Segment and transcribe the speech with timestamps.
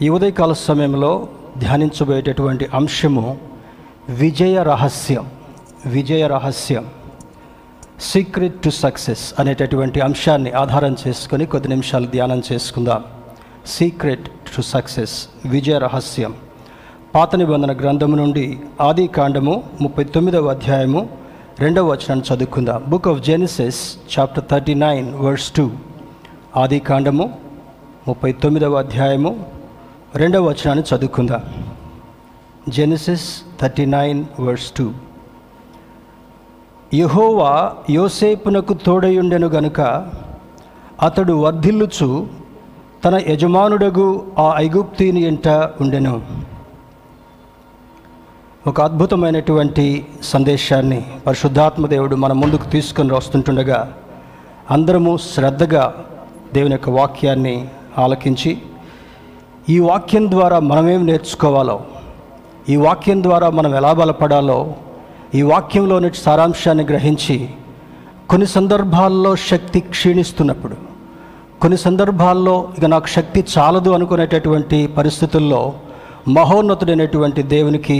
[0.00, 3.38] ఈ ఉదయకాల సమయంలో ధ్యానించబోయేటటువంటి అంశము
[4.08, 5.24] విజయ రహస్యం
[5.86, 6.84] విజయ రహస్యం
[8.00, 13.04] సీక్రెట్ టు సక్సెస్ అనేటటువంటి అంశాన్ని ఆధారం చేసుకొని కొద్ది నిమిషాలు ధ్యానం చేసుకుందాం.
[13.66, 16.34] సీక్రెట్ టు సక్సెస్ విజయ రహస్యం.
[17.14, 21.08] పాత నిబంధన గ్రంథము నుండి ఆది కాండము ముప్పై తొమ్మిదవ అధ్యాయము
[21.58, 22.82] రెండవ వచనాన్ని చదువుకుందాం.
[22.88, 25.70] Book of Genesis chapter thirty nine verse two
[26.56, 27.38] ఆది కాండము
[28.08, 29.57] ముప్పై తొమ్మిదవ అధ్యాయము
[30.14, 31.42] రెండవ వచనాన్ని చదువుకుందాం.
[32.68, 34.92] Genesis thirty nine verse two
[36.94, 39.80] యహోవా యోసేపునకు తోడయుండెను గనుక
[41.02, 42.26] అతడు వర్ధిల్లుచు
[43.04, 45.48] తన యజమానుడగు ఆ ఐగుప్తిని ఎంట
[45.80, 46.22] ఉండెను.
[48.66, 53.94] ఒక అద్భుతమైనటువంటి సందేశాన్ని పరిశుద్ధాత్మ దేవుడు మన ముందుకు తీసుకొని వస్తుంటుండగా
[54.70, 55.94] అందరము శ్రద్ధగా
[56.54, 58.58] దేవుని యొక్క వాక్యాన్ని ఆలకించి
[59.68, 61.76] ఈ వాక్యం ద్వారా మనమేం నేర్చుకోవాలో
[62.68, 64.58] ఈ వాక్యం ద్వారా మనం ఎలా బలపడాలో
[65.34, 67.36] ఈ వాక్యంలోని సారాంశాన్ని గ్రహించి
[68.30, 70.76] కొన్ని సందర్భాల్లో శక్తి క్షీణిస్తున్నప్పుడు
[71.62, 75.60] కొన్ని సందర్భాల్లో ఇక నాకు శక్తి చాలదు అనుకునేటటువంటి పరిస్థితుల్లో
[76.28, 77.98] మహోన్నతుడైనటువంటి దేవునికి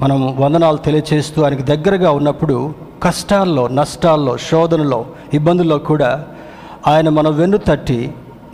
[0.00, 2.56] మనం వందనాలు తెలియచేస్తూ ఆయనకి దగ్గరగా ఉన్నప్పుడు
[3.02, 5.00] కష్టాల్లో నష్టాల్లో శోధనలో
[5.34, 6.10] ఇబ్బందుల్లో కూడా
[6.86, 8.00] ఆయన మన వెన్ను తట్టి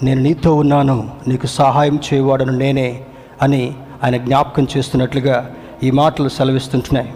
[0.04, 3.04] నేను నీతో ఉన్నాను నీకు సహాయం చేయవాడను నేనే
[3.42, 5.50] అని ఆయన జ్ఞాపకం చేస్తున్నట్లుగా
[5.82, 7.12] ఈ మాటలు సెలవిస్తుంటున్నాయి.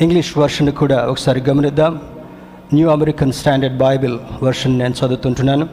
[0.00, 2.00] ఇంగ్లీష్ వర్షన్ కూడా ఒకసారి గమనిద్దాం.
[2.74, 5.68] New American standard Bible version నేను చదువుతుంటున్నాను.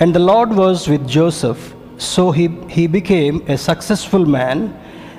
[0.00, 4.68] And the Lord was with Joseph so he he became a successful man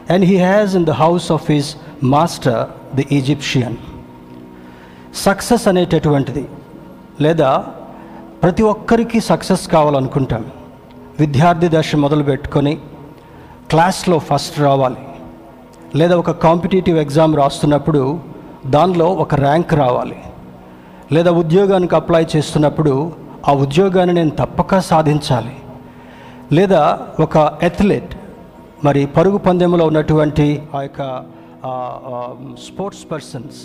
[0.10, 3.76] and he has in the house of his master the Egyptian
[5.16, 6.46] success అనేటటువంటిది
[7.22, 7.66] లేదా
[8.44, 10.44] ప్రతి ఒక్కరికి success కావాలనుకుంటాం
[11.20, 12.74] విద్యార్థి దశ మొదలు పెట్టుకొని
[13.70, 15.04] క్లాస్లో ఫస్ట్ రావాలి.
[15.96, 18.20] లేదా ఒక కాంపిటేటివ్ ఎగ్జామ్ రాస్తున్నప్పుడు
[18.66, 20.18] దానిలో ఒక ర్యాంక్ రావాలి.
[21.12, 22.94] లేదా ఉద్యోగానికి అప్లై చేస్తున్నప్పుడు
[23.50, 25.56] ఆ ఉద్యోగాన్ని నేను తప్పక సాధించాలి.
[26.58, 26.82] లేదా
[27.20, 28.16] ఒక అథ్లెట్
[28.84, 31.02] మరి పరుగు పందెంలో ఉన్నటువంటి ఆ యొక్క
[32.68, 33.60] స్పోర్ట్స్ పర్సన్స్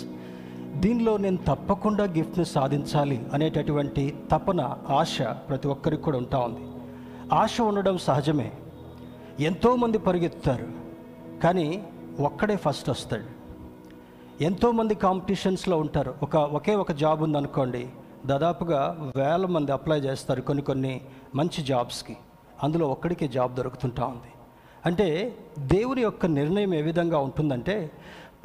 [0.79, 6.59] దీనిలో నేను తప్పకుండా గిఫ్ట్ని సాధించాలి అనేటటువంటి తపన ఆశ ప్రతి ఒక్కరికి కూడా ఉంటా ఉంది.
[7.33, 8.51] ఆశ ఉండడం సహజమే.
[9.39, 10.67] ఎంతోమంది పరిగెత్తుతారు
[11.43, 11.83] కానీ
[12.19, 13.37] ఒక్కడే ఫస్ట్ వస్తాడు.
[14.43, 16.15] ఎంతోమంది కాంపిటీషన్స్లో ఉంటారు.
[16.23, 17.89] ఒక ఒకే ఒక జాబ్ ఉందనుకోండి
[18.25, 21.01] దాదాపుగా వేల మంది అప్లై చేస్తారు కొన్ని కొన్ని
[21.35, 22.17] మంచి జాబ్స్కి
[22.63, 24.31] అందులో ఒక్కడికే జాబ్ దొరుకుతుంటా ఉంది.
[24.85, 27.91] అంటే దేవుని యొక్క నిర్ణయం ఏ విధంగా ఉంటుందంటే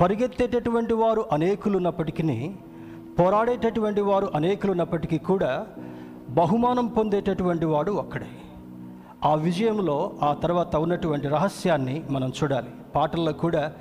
[0.00, 2.54] పరిగెత్తేటటువంటి వారు అనేకులు ఉన్నప్పటికీ
[3.18, 5.66] పోరాడేటటువంటి వారు అనేకులు ఉన్నప్పటికీ కూడా
[6.28, 8.26] బహుమానం పొందేటటువంటి వాడు ఒక్కడే.
[9.24, 12.70] ఆ విజయంలో ఆ తర్వాత ఉన్నటువంటి రహస్యాన్ని మనం చూడాలి.
[12.94, 13.72] పాటల్లో కూడా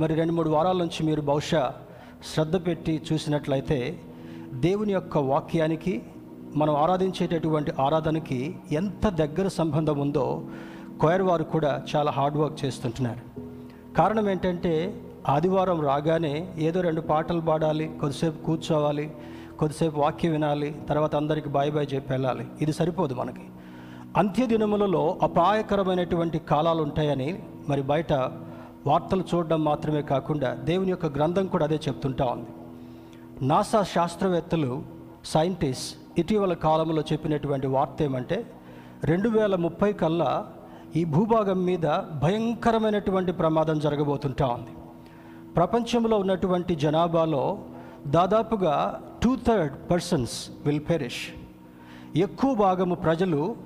[0.00, 1.72] మరి రెండు మూడు వారాల నుంచి మీరు బహుశా
[2.34, 4.00] శ్రద్ధ పెట్టి చూసినట్లయితే
[4.52, 6.02] దేవుని యొక్క వాక్యానికి
[6.56, 10.42] మనం ఆరాధించేటటువంటి ఆరాధనకి ఎంత దగ్గర సంబంధం ఉందో
[11.00, 13.22] కోయర్ వారు కూడా చాలా హార్డ్ వర్క్ చేస్తుంటున్నారు.
[13.94, 19.10] కారణం ఏంటంటే ఆదివారం రాగానే ఏదో రెండు పాటలు పాడాలి కొద్దిసేపు కూర్చోవాలి
[19.58, 22.46] కొద్దిసేపు వాక్యం వినాలి తర్వాత అందరికి బాయ్ బాయ్ చెప్పి వెళ్ళాలి.
[22.60, 23.42] ఇది సరిపోదు మనకి.
[24.16, 28.12] అంత్య దినములలో అపాయకరమైనటువంటి కాలాలు ఉంటాయని మరి బయట
[28.86, 32.46] వార్తలు చూడడం మాత్రమే కాకుండా దేవుని యొక్క గ్రంథం కూడా అదే చెప్తుంటా ఉంది.
[33.46, 34.82] నాసా శాస్త్రవేత్తలు
[35.24, 38.46] సైంటిస్ట్ ఇటీవల కాలంలో చెప్పినటువంటి వార్త ఏమంటే
[39.04, 40.46] రెండు వేల ముప్పై కల్లా
[40.96, 41.86] ఈ భూభాగం మీద
[42.22, 44.70] భయంకరమైనటువంటి ప్రమాదం జరగబోతుంటా ఉంది.
[45.56, 47.58] ప్రపంచంలో ఉన్నటువంటి జనాభాలో
[48.06, 51.28] దాదాపుగా two third persons will perish
[52.16, 53.56] ఎక్కువ భాగము ప్రజలు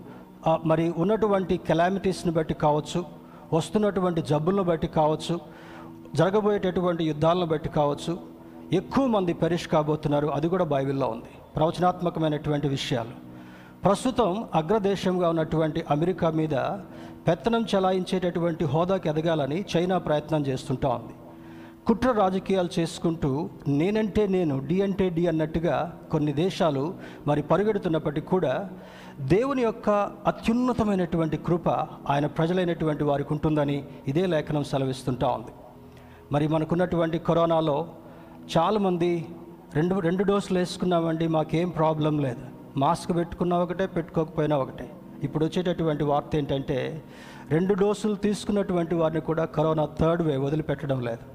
[0.65, 3.05] మరి ఉన్నటువంటి కెలామిటీస్ని బట్టి కావచ్చు
[3.53, 5.41] వస్తున్నటువంటి జబ్బులను బట్టి కావచ్చు
[6.15, 8.19] జరగబోయేటటువంటి యుద్ధాలను బట్టి కావచ్చు
[8.73, 10.27] ఎక్కువ మంది పెరిష్ కాబోతున్నారు.
[10.27, 11.31] అది కూడా బైబిల్లో ఉంది.
[11.57, 13.11] ప్రవచనాత్మకమైనటువంటి విషయాలు.
[13.85, 16.55] ప్రస్తుతం అగ్రదేశంగా ఉన్నటువంటి అమెరికా మీద
[17.29, 21.13] పెత్తనం చలాయించేటటువంటి హోదాకి ఎదగాలని చైనా ప్రయత్నం చేస్తుంటా ఉంది.
[21.87, 26.95] కుట్ర రాజకీయాలు చేసుకుంటూ నేనంటే నేను డి అంటే డి అన్నట్టుగా కొన్ని దేశాలు
[27.27, 28.71] మరి పరిగెడుతున్నప్పటికీ కూడా
[29.21, 29.91] దేవుని యొక్క
[30.27, 31.69] అత్యున్నతమైనటువంటి కృప
[32.09, 35.51] ఆయన ప్రజలైనటువంటి వారికి ఉంటుందని ఇదే లేఖనం సెలవిస్తుంటా ఉంది.
[36.33, 37.89] మరి మనకున్నటువంటి కరోనాలో
[38.57, 39.27] చాలామంది
[39.75, 42.41] రెండు రెండు డోసులు వేసుకున్నామండి మాకేం ప్రాబ్లం లేదు.
[42.77, 44.91] మాస్క్ పెట్టుకున్నా ఒకటే పెట్టుకోకపోయినా ఒకటే.
[45.23, 47.03] ఇప్పుడు వచ్చేటటువంటి వార్త ఏంటంటే
[47.51, 51.34] రెండు డోసులు తీసుకున్నటువంటి వారిని కూడా కరోనా థర్డ్ వే వదిలిపెట్టడం లేదు.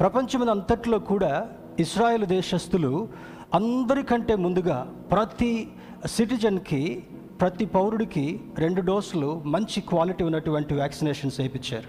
[0.00, 1.48] ప్రపంచం అంతట్లో కూడా
[1.78, 3.08] ఇస్రాయేల్ దేశస్థులు
[3.54, 5.68] అందరికంటే ముందుగా ప్రతి
[6.06, 7.04] సిటిజన్కి
[7.40, 11.88] ప్రతి పౌరుడికి రెండు డోసులు మంచి క్వాలిటీ ఉన్నటువంటి వ్యాక్సినేషన్స్ వేయించారు.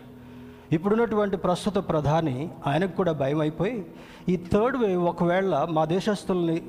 [0.76, 3.86] ఇప్పుడున్నటువంటి ప్రస్తుత ప్రధాని ఆయనకు కూడా భయం అయిపోయి
[4.30, 6.62] ఈ థర్డ్ వేవ్ ఒకవేళ మా దేశస్తుల్ని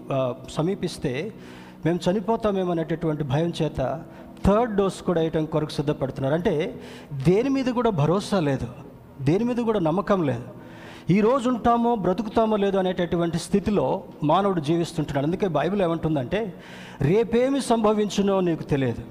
[0.51, 1.35] సమీపిస్తే
[1.85, 4.03] మేము చనిపోతామేమో అనేటటువంటి భయం చేత
[4.47, 6.35] థర్డ్ డోస్ కూడా వేయటం కొరకు సిద్ధపడుతున్నారు.
[6.35, 6.81] అంటే
[7.13, 8.69] దేని మీద కూడా భరోసా లేదు.
[9.23, 10.62] దేని మీద కూడా నమ్మకం లేదు.
[11.11, 15.27] ఈ రోజు ఉంటామో బ్రతుకుతామో లేదో అనేటటువంటి స్థితిలో మానవుడు జీవిస్తుంటున్నాడు.
[15.27, 16.55] అందుకే బైబిల్ ఏమంటుందంటే
[17.01, 19.03] రేపేమి సంభవించునో నీకు తెలియదు.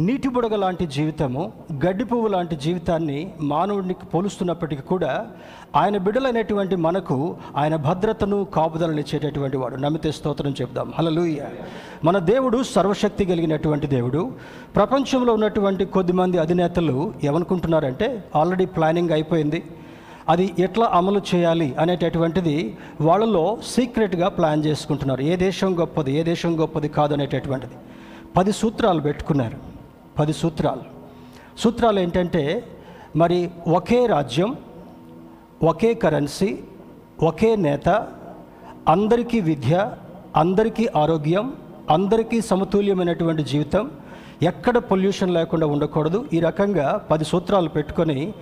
[0.00, 5.26] నీటి బుడగ లాంటి జీవితము గడ్డి పువ్వు లాంటి జీవితాన్ని మానవుడికి పోలుస్తున్నప్పటికీ కూడా
[5.76, 9.76] ఆయన బిడ్డలైనటువంటి మనకు ఆయన భద్రతను కాపుదలను ఇచ్చేటటువంటి వాడు.
[9.76, 10.92] నమ్మితే స్తోత్రం చెప్దాం.
[10.98, 11.40] హలలుయ
[12.04, 14.32] మన దేవుడు సర్వశక్తి కలిగినటువంటి దేవుడు.
[14.76, 19.62] ప్రపంచంలో ఉన్నటువంటి కొద్దిమంది అధినేతలు ఏమనుకుంటున్నారంటే ఆల్రెడీ ప్లానింగ్ అయిపోయింది.
[20.28, 25.22] అది ఎట్లా అమలు చేయాలి అనేటటువంటిది వాళ్ళలో సీక్రెట్గా ప్లాన్ చేసుకుంటున్నారు.
[25.22, 27.74] ఏ దేశం గొప్పది ఏ దేశం గొప్పది కాదు అనేటటువంటిది.
[28.36, 29.56] పది సూత్రాలు పెట్టుకున్నారు.
[30.18, 30.84] పది సూత్రాలు.
[31.58, 32.64] సూత్రాలు ఏంటంటే
[33.16, 34.56] మరి ఒకే రాజ్యం
[35.62, 36.58] ఒకే కరెన్సీ
[37.22, 37.88] ఒకే నేత
[38.88, 39.90] అందరికీ విద్య
[40.36, 41.52] అందరికీ ఆరోగ్యం
[41.90, 43.90] అందరికీ సమతుల్యమైనటువంటి జీవితం
[44.42, 46.26] ఎక్కడ పొల్యూషన్ లేకుండా ఉండకూడదు.
[46.32, 48.34] ఈ రకంగా పది సూత్రాలు పెట్టుకొని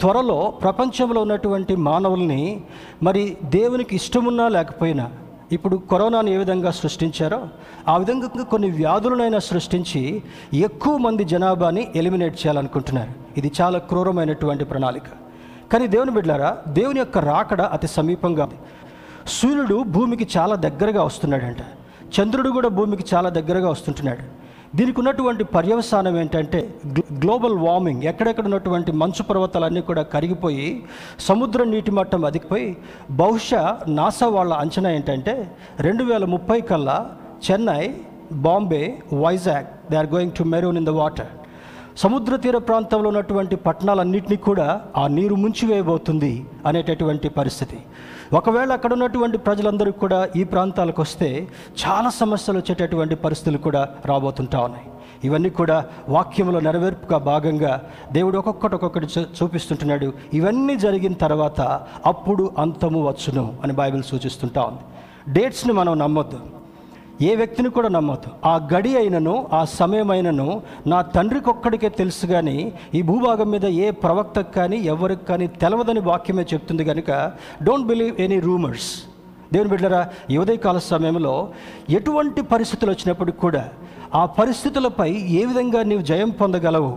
[0.00, 2.60] త్వరలో ప్రపంచంలో ఉన్నటువంటి మానవుల్ని
[3.02, 5.10] మరి దేవునికి ఇష్టమున్నా లేకపోయినా
[5.52, 7.48] ఇప్పుడు కరోనాను ఏ విధంగా సృష్టించారో
[7.88, 10.22] ఆ విధంగా కొన్ని వ్యాధులనైనా సృష్టించి
[10.54, 13.10] ఎక్కువ మంది జనాభాని ఎలిమినేట్ చేయాలనుకుంటున్నారు.
[13.36, 15.02] ఇది చాలా క్రూరమైనటువంటి ప్రణాళిక.
[15.72, 18.48] కానీ దేవుని బిడ్డారా దేవుని యొక్క రాకడ అతి సమీపంగా
[19.26, 21.58] సూర్యుడు భూమికి చాలా దగ్గరగా వస్తున్నాడంట.
[22.20, 24.37] చంద్రుడు కూడా భూమికి చాలా దగ్గరగా వస్తుంటున్నాడు.
[24.76, 26.58] దీనికి ఉన్నటువంటి పర్యవసానం ఏంటంటే
[27.22, 28.02] గ్లోబల్ వార్మింగ్.
[28.10, 30.66] ఎక్కడెక్కడ ఉన్నటువంటి మంచు పర్వతాలన్నీ కూడా కరిగిపోయి
[31.28, 32.68] సముద్ర నీటి మట్టం అదిగిపోయి
[33.20, 33.62] బహుశా
[33.98, 35.34] నాసా వాళ్ళ అంచనా ఏంటంటే
[35.86, 36.98] రెండు వేల ముప్పై కల్లా
[37.46, 37.82] Chennai
[38.46, 38.82] Bombay
[39.24, 41.30] Vizag they are going to maroon in the water.
[41.98, 47.78] సముద్ర తీర ప్రాంతంలో ఉన్నటువంటి పట్టణాలన్నింటినీ కూడా ఆ నీరు ముంచివేయబోతుంది అనేటటువంటి పరిస్థితి.
[48.32, 51.48] ఒకవేళ అక్కడ ఉన్నటువంటి ప్రజలందరూ కూడా ఈ ప్రాంతాలకు వస్తే
[51.86, 54.84] చాలా సమస్యలు వచ్చేటటువంటి పరిస్థితులు కూడా రాబోతుంటా ఉన్నాయి.
[55.24, 60.12] ఇవన్నీ కూడా వాక్యంలో నెరవేర్పుగా భాగంగా దేవుడు ఒక్కొక్కటి ఒక్కొక్కటి చూ- చూపిస్తుంటున్నాడు.
[60.34, 61.60] ఇవన్నీ జరిగిన తర్వాత
[62.06, 64.80] అప్పుడు అంతము వచ్చును అని బైబిల్ సూచిస్తుంటా ఉంది.
[65.32, 66.40] డేట్స్ని మనం నమ్మొద్దు.
[67.20, 70.48] ఏ వ్యక్తిని కూడా నమ్మవద్దు ఆ గడి అయినను ఆ సమయమైనను
[70.86, 72.56] నా తండ్రికి ఒక్కడికే తెలుసు కానీ
[72.94, 77.10] ఈ భూభాగం మీద ఏ ప్రవక్తకు కానీ ఎవరికి కానీ తెలవదని వాక్యమే చెప్తుంది కనుక
[77.62, 78.88] డోంట్ బిలీవ్ ఎనీ రూమర్స్
[79.52, 80.00] దేవుని బిడ్డరా
[80.30, 81.34] ఈ ఉదయకాల సమయంలో
[81.90, 83.64] ఎటువంటి పరిస్థితులు వచ్చినప్పటికి కూడా
[84.14, 85.10] ఆ పరిస్థితులపై
[85.40, 86.92] ఏ విధంగా నీవు జయం పొందగలవు?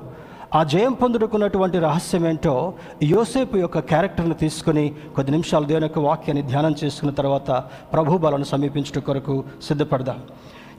[0.55, 6.75] ఆ జయం పొందుడుకున్నటువంటి రహస్యం ఏంటో యోసేపు యొక్క క్యారెక్టర్ని తీసుకుని కొద్ది నిమిషాలు దేవుని యొక్క వాక్యాన్ని ధ్యానం
[6.83, 7.51] చేసుకున్న తర్వాత
[7.93, 10.19] ప్రభు బలను సమీపించడం కొరకు సిద్ధపడదాం.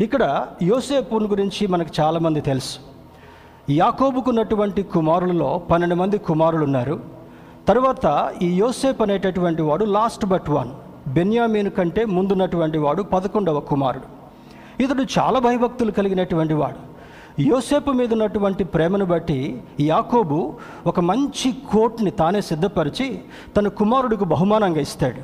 [0.01, 2.77] ఇక్కడ యోసేపుని గురించి మనకు చాలామంది తెలుసు.
[3.71, 7.01] యాకోబుకున్నటువంటి కుమారులలో పన్నెండు మంది కుమారులు ఉన్నారు
[7.69, 10.71] తర్వాత ఈ యోసేపు అనేటటువంటి వాడు లాస్ట్ బట్ వన్.
[11.15, 14.09] బెన్యామీన్ కంటే ముందున్నటువంటి వాడు పదకొండవ కుమారుడు.
[14.83, 16.92] ఇతడు చాలా భయభక్తులు కలిగినటువంటి వాడు.
[17.41, 20.55] యోసేపు మీద ఉన్నటువంటి ప్రేమను బట్టి యాకోబు
[20.87, 23.19] ఒక మంచి కోట్ని తానే సిద్ధపరిచి
[23.57, 25.23] తన కుమారుడికి బహుమానంగా ఇస్తాడు.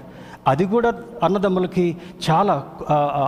[0.48, 1.96] అది కూడా అన్నదమ్ములకి
[2.30, 2.64] చాలా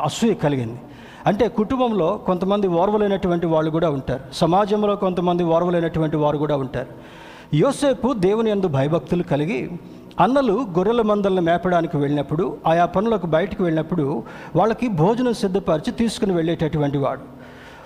[0.04, 0.80] అసూయ కలిగింది.
[1.26, 4.20] అంటే కుటుంబంలో కొంతమంది ఓర్వలేనటువంటి వాళ్ళు కూడా ఉంటారు.
[4.32, 6.88] సమాజంలో కొంతమంది ఓర్వలేనటువంటి వారు కూడా ఉంటారు.
[7.54, 9.70] యోసేపు దేవుని యందు భయభక్తులు కలిగి
[10.20, 14.22] అన్నలు గొర్రెల మందలను మేపడానికి వెళ్ళినప్పుడు ఆయా పనులకు బయటకు వెళ్ళినప్పుడు
[14.56, 17.39] వాళ్ళకి భోజనం సిద్ధపరిచి తీసుకుని వెళ్ళేటటువంటి వాడు.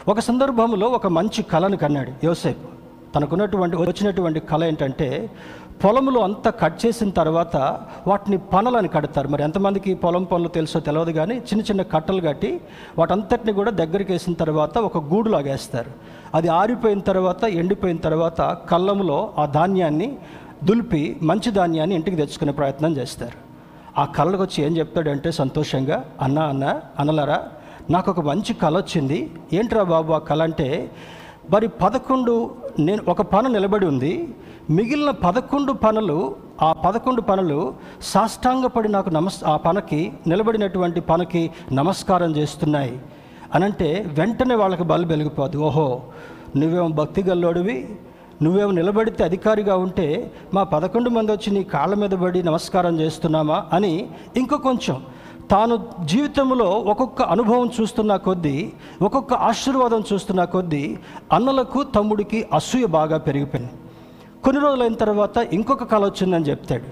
[0.08, 2.66] ఒక సందర్భంలో ఒక మంచి కళను కన్నాడు యోసేపు.
[3.14, 5.30] తనకున్నటువంటి వచ్చినటువంటి కళ ఏంటంటే
[5.84, 7.56] పొలంలో అంతా కట్ చేసిన తర్వాత
[8.06, 9.28] వాటిని పనలని కడతారు.
[9.28, 12.61] మరి ఎంతమందికి పొలం పనులు తెలుసో తెలియదు కానీ చిన్న చిన్న కట్టలు కట్టి
[12.99, 15.90] వాటంతటిని కూడా దగ్గరికి వేసిన తర్వాత ఒక గూడులాగేస్తారు
[16.34, 20.16] అది ఆరిపోయిన తర్వాత ఎండిపోయిన తర్వాత కళ్ళంలో ఆ ధాన్యాన్ని
[20.64, 23.38] దులిపి మంచి ధాన్యాన్ని ఇంటికి తెచ్చుకునే ప్రయత్నం చేస్తారు.
[24.00, 27.38] ఆ కళ్ళకు వచ్చి ఏం చెప్తాడంటే సంతోషంగా అన్న అన్న అనలరా
[27.91, 29.31] నాకు ఒక మంచి కళ వచ్చింది.
[29.53, 30.91] ఏంట్రా బాబు ఆ కళ అంటే
[31.50, 34.29] మరి పదకొండు నేను ఒక పన నిలబడి ఉంది.
[34.71, 43.00] మిగిలిన పదకొండు పనులు ఆ పదకొండు పనులు సాష్టాంగపడి నాకు నమస్ ఆ పనకి నిలబడినటువంటి పనకి నమస్కారం చేస్తున్నాయి.
[43.55, 46.00] అనంటే వెంటనే వాళ్ళకి బలు వెలిగిపోదు ఓహో
[46.57, 47.88] నువ్వేమో భక్తి గల్లోడివి?
[48.43, 54.09] నువ్వేమో నిలబడితే అధికారిగా ఉంటే మా పదకొండు మంది వచ్చి నీ కాళ్ళ మీద పడి నమస్కారం చేస్తున్నామా అని
[54.37, 54.97] ఇంకో కొంచెం
[55.51, 58.73] తాను జీవితంలో ఒక్కొక్క అనుభవం చూస్తున్న కొద్దీ
[59.03, 60.99] ఒక్కొక్క ఆశీర్వాదం చూస్తున్న కొద్దీ
[61.33, 63.73] అన్నలకు తమ్ముడికి అసూయ బాగా పెరిగిపోయింది.
[64.45, 66.85] కొన్ని రోజులైన తర్వాత ఇంకొక కళ వచ్చిందని చెప్తాడు.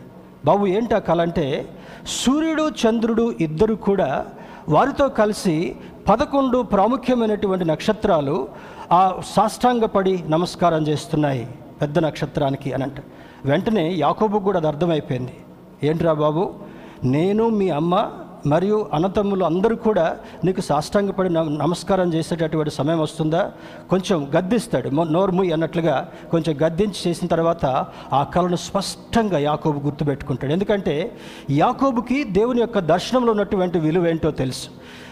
[0.45, 1.69] బాబు ఏంటి ఆ కళ అంటే
[2.07, 4.27] సూర్యుడు చంద్రుడు ఇద్దరు కూడా
[4.69, 5.77] వారితో కలిసి
[6.09, 8.49] పదకొండు ప్రాముఖ్యమైనటువంటి నక్షత్రాలు
[8.93, 11.49] ఆ సాష్టాంగపడి నమస్కారం చేస్తున్నాయి
[11.81, 12.95] పెద్ద నక్షత్రానికి అని అంట.
[13.45, 15.35] వెంటనే యాకోబు కూడా అది అర్థమైపోయింది.
[15.85, 16.51] ఏంట్రా బాబు
[17.05, 18.11] నేను మీ అమ్మ
[18.47, 23.53] మరియు అన్నతమ్ములు అందరూ కూడా నీకు సాష్టాంగపడి నమస్కారం చేసేటటువంటి సమయం వస్తుందా?
[23.91, 24.89] కొంచెం గద్దిస్తాడు.
[24.89, 30.53] నోర్ముయ్ అన్నట్లుగా కొంచెం గద్దించి చేసిన తర్వాత ఆ కళను స్పష్టంగా యాకోబు గుర్తుపెట్టుకుంటాడు.
[30.53, 31.17] ఎందుకంటే
[31.51, 34.69] యాకోబుకి దేవుని యొక్క దర్శనంలో ఉన్నటువంటి విలువ ఏంటో తెలుసు.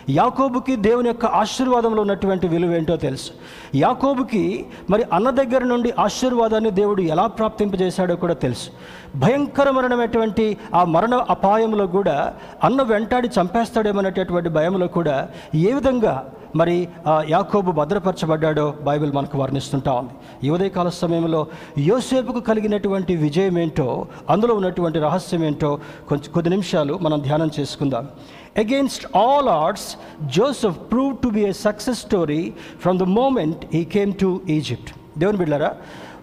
[0.08, 3.30] యాకోబుకి దేవుని యొక్క ఆశీర్వాదంలో ఉన్నటువంటి విలువ ఏంటో తెలుసు.
[3.74, 8.70] యాకోబుకి మరి అన్న దగ్గర నుండి ఆశీర్వాదాన్ని దేవుడు ఎలా ప్రాప్తింపజేశాడో కూడా తెలుసు.
[9.16, 17.24] భయంకర మరణమైనటువంటి ఆ మరణ అపాయంలో కూడా అన్న వెంటాడి చంపేస్తాడేమనేటటువంటి భయంలో కూడా ఏ విధంగా మరి ఆ
[17.28, 20.14] యాకోబు భద్రపరచబడ్డాడో బైబిల్ మనకు వర్ణిస్తుంటా ఉంది.
[20.46, 21.46] ఈ ఉదయకాల సమయంలో
[21.78, 25.78] యోసేపుకు కలిగినటువంటి విజయం ఏంటో అందులో ఉన్నటువంటి రహస్యం ఏంటో
[26.08, 28.08] కొంచెం కొద్ది నిమిషాలు మనం ధ్యానం చేసుకుందాం.
[28.56, 29.96] Against all odds
[30.36, 32.52] Joseph prove to be a success story
[32.82, 35.76] from the moment he came to Egypt దేవుని బిడ్డారా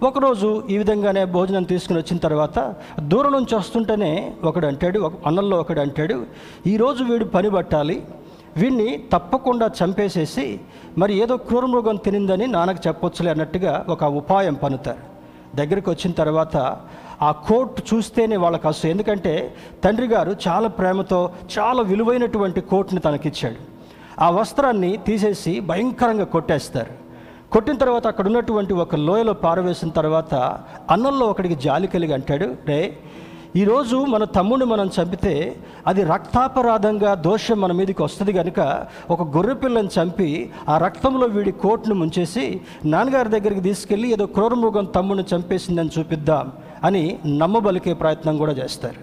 [0.03, 5.79] ఒకరోజు ఈ విధంగానే భోజనం తీసుకుని వచ్చిన తర్వాత దూరం నుంచి వస్తుంటేనే ఒకడు అంటాడు ఒక అన్నంలో ఒకడు
[5.79, 6.25] అంటాడు
[6.67, 8.03] ఈరోజు వీడు పని పట్టాలి
[8.57, 10.59] వీడిని తప్పకుండా చంపేసేసి
[10.97, 15.03] మరి ఏదో క్రూరమృగం తినిందని నాన్నకు చెప్పొచ్చులే అన్నట్టుగా ఒక ఉపాయం పనుతారు.
[15.55, 16.57] దగ్గరికి వచ్చిన తర్వాత
[17.21, 23.55] ఆ కోట్ చూస్తేనే వాళ్ళకి అసలు ఎందుకంటే తండ్రి గారు చాలా ప్రేమతో చాలా విలువైనటువంటి కోట్ని తనకిచ్చాడు.
[24.21, 26.93] ఆ వస్త్రాన్ని తీసేసి భయంకరంగా కొట్టేస్తారు.
[27.51, 30.35] కొట్టిన తర్వాత అక్కడ ఉన్నటువంటి ఒక లోయలో పారవేసిన తర్వాత
[30.91, 32.97] అన్నంలో ఒకడికి జాలి కలిగి అంటాడు రే
[33.55, 35.55] ఈరోజు మన తమ్ముడిని మనం చంపితే
[35.87, 41.95] అది రక్తాపరాధంగా దోషం మన మీదకి వస్తుంది కనుక ఒక గొర్రె పిల్లని చంపి ఆ రక్తంలో వీడి కోట్ను
[41.95, 46.51] ముంచేసి నాన్నగారి దగ్గరికి తీసుకెళ్ళి ఏదో క్రూరమృగం తమ్ముడిని చంపేసిందని చూపిద్దాం.
[46.83, 47.03] అని
[47.41, 49.01] నమ్మబలికే ప్రయత్నం కూడా చేస్తారు.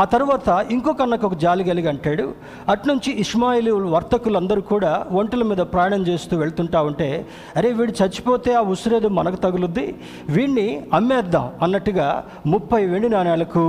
[0.00, 2.24] ఆ తర్వాత ఇంకొక అన్నకు ఒక జాలి కలిగి అంటాడు
[2.72, 7.08] అట్నుంచి ఇస్మాయిలు వర్తకులందరూ కూడా ఒంటల మీద ప్రయాణం చేస్తూ వెళ్తుంటా ఉంటే
[7.58, 9.84] అరే వీడు చచ్చిపోతే ఆ ఉసిరేదు మనకు తగులుద్ది
[10.36, 10.66] వీడిని
[10.98, 12.06] అమ్మేద్దాం అన్నట్టుగా
[12.54, 13.64] ముప్పై వెండి నాణ్యాలకు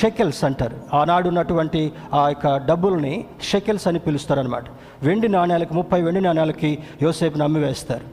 [0.00, 0.76] షెకెల్స్ అంటారు.
[1.00, 1.82] ఆనాడు ఉన్నటువంటి
[2.20, 3.14] ఆ యొక్క డబ్బుల్ని
[3.50, 4.66] షెకెల్స్ అని పిలుస్తారనమాట
[5.08, 6.72] వెండి నాణ్యాలకు ముప్పై వెండి నాణ్యాలకి
[7.06, 8.06] యోసేపుని అమ్మివేస్తారు.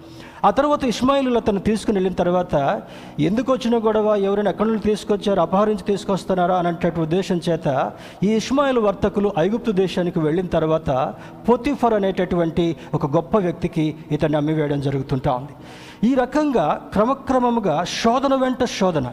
[0.46, 2.82] ఆ తర్వాత ఇస్మాయిలు అతను తీసుకుని వెళ్ళిన తర్వాత
[3.20, 4.16] ఎందుకు వచ్చిన గొడవ?
[4.16, 5.42] ఎవరైనా ఎక్కడి నుండి తీసుకొచ్చారు?
[5.42, 6.56] అపహరించి తీసుకొస్తున్నారా?
[6.56, 7.92] అనేటటువంటి ఉద్దేశం చేత
[8.24, 11.14] ఈ ఇస్మాయిల్ వర్తకులు ఐగుప్తు దేశానికి వెళ్ళిన తర్వాత
[11.50, 15.52] పొతిఫర్ అనేటటువంటి ఒక గొప్ప వ్యక్తికి ఇతన్ని అమ్మివేయడం జరుగుతుంటా ఉంది.
[16.12, 19.12] ఈ రకంగా క్రమక్రమముగా శోధన వెంట శోధన.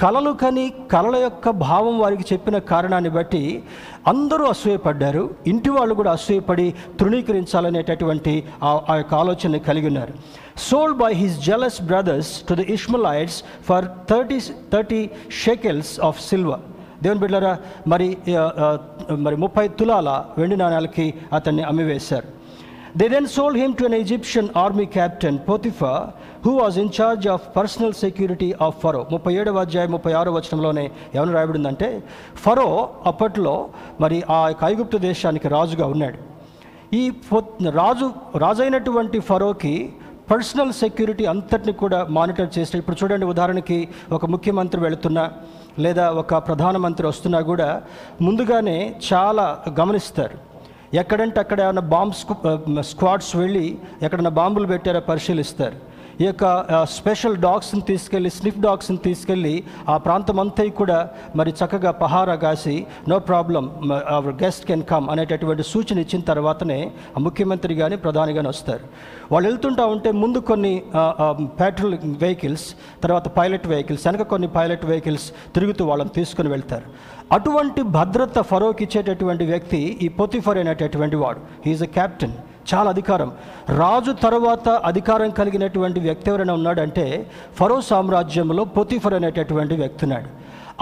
[0.00, 3.62] కలలు కని కళల యొక్క భావం వారికి చెప్పిన కారణాన్ని బట్టి
[4.06, 5.30] అందరూ అసూయపడ్డారు.
[5.46, 10.12] ఇంటి వాళ్ళు కూడా అసూయపడి తృణీకరించాలనేటటువంటి ఆ యొక్క ఆలోచన కలిగి ఉన్నారు.
[10.56, 14.40] Sold by his jealous brothers to the Ishmaelites for thirty
[14.72, 15.10] thirty
[15.44, 16.60] shekels of silver
[17.02, 18.16] దేవుని బిడ్డరా మరి
[19.26, 22.41] మరి ముప్పై తులాల వెండి నాణాలకి అతన్ని అమ్మివేశారు.
[22.94, 27.40] They then sold him to an Egyptian army captain, Potiphar, who was in charge of
[27.54, 30.84] personal security of Pharaoh ముప్పై ఏడవ అధ్యాయం ముప్పై ఆరో వచనంలోనే
[31.14, 31.88] ఏమైనా రాయబడిందంటే
[32.44, 32.66] ఫరో
[33.10, 33.54] అప్పట్లో
[34.04, 36.18] మరి ఆ యొక్క దేశానికి రాజుగా ఉన్నాడు.
[37.00, 37.02] ఈ
[37.80, 38.08] రాజు
[38.44, 39.74] రాజైనటువంటి ఫరోకి
[40.32, 43.80] పర్సనల్ సెక్యూరిటీ అంతటిని కూడా మానిటర్ చేస్తే ఇప్పుడు చూడండి ఉదాహరణకి
[44.16, 45.26] ఒక ముఖ్యమంత్రి వెళుతున్నా
[45.86, 47.70] లేదా ఒక ప్రధానమంత్రి వస్తున్నా కూడా
[48.26, 48.78] ముందుగానే
[49.10, 49.46] చాలా
[49.80, 50.38] గమనిస్తారు.
[51.00, 52.14] ఎక్కడంటే అక్కడ ఏమైనా బాంబ్
[52.90, 53.66] స్క్వాడ్స్ వెళ్ళి
[54.04, 55.78] ఎక్కడైనా బాంబులు పెట్టారో పరిశీలిస్తారు.
[56.20, 56.44] ఈ యొక్క
[56.94, 59.52] స్పెషల్ డాగ్స్ని తీసుకెళ్ళి స్నిఫ్ డాగ్స్ని తీసుకెళ్ళి
[59.92, 60.98] ఆ ప్రాంతం అంతా కూడా
[61.38, 62.74] మరి చక్కగా పహారా కాసి
[63.10, 63.64] no problem
[64.16, 66.78] our guest can come అనేటటువంటి సూచన ఇచ్చిన తర్వాతనే
[67.26, 68.84] ముఖ్యమంత్రి కానీ ప్రధాని కానీ వస్తారు.
[69.32, 70.74] వాళ్ళు వెళ్తుంటా ఉంటే ముందు కొన్ని
[71.62, 72.68] పెట్రోల్ వెహికల్స్
[73.06, 76.88] తర్వాత పైలట్ వెహికల్స్ వెనక కొన్ని పైలట్ వెహికల్స్ తిరుగుతూ వాళ్ళని తీసుకుని వెళ్తారు.
[77.34, 81.40] అటువంటి భద్రత ఫరోకి ఇచ్చేటటువంటి వ్యక్తి ఈ పొతిఫర్ అనేటటువంటి వాడు.
[81.66, 82.34] హీఈస్ అ కెప్టెన్
[82.70, 83.30] చాలా అధికారం.
[83.78, 87.06] రాజు తర్వాత అధికారం కలిగినటువంటి వ్యక్తి ఎవరైనా ఉన్నాడంటే
[87.58, 90.28] ఫరో సామ్రాజ్యంలో పొతిఫర్ అనేటటువంటి వ్యక్తి ఉన్నాడు.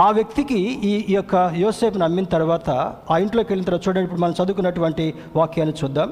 [0.02, 0.59] ఆ వ్యక్తికి
[0.90, 2.71] ఈ యొక్క యోసేపును అమ్మిన తర్వాత
[3.11, 6.11] ఆ ఇంట్లోకి వెళ్ళిన తర్వాత చూడండి ఇప్పుడు మనం చదువుకున్నటువంటి వాక్యాన్ని చూద్దాం.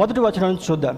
[0.00, 0.96] మొదటి వచనాన్ని చూద్దాం.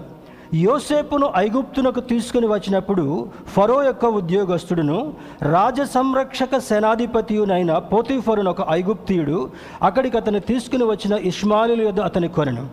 [0.53, 9.49] యోసేపును ఐగుప్తునకు తీసుకుని వచ్చినప్పుడు ఫరో యొక్క ఉద్యోగస్తుడును రాజ సంరక్షక సేనాధిపతియునైన పోతిఫరును ఒక ఐగుప్తియుడు
[9.83, 12.65] అక్కడికి అతను తీసుకుని వచ్చిన ఇష్మాయిలు యొద్ అతని కొనను.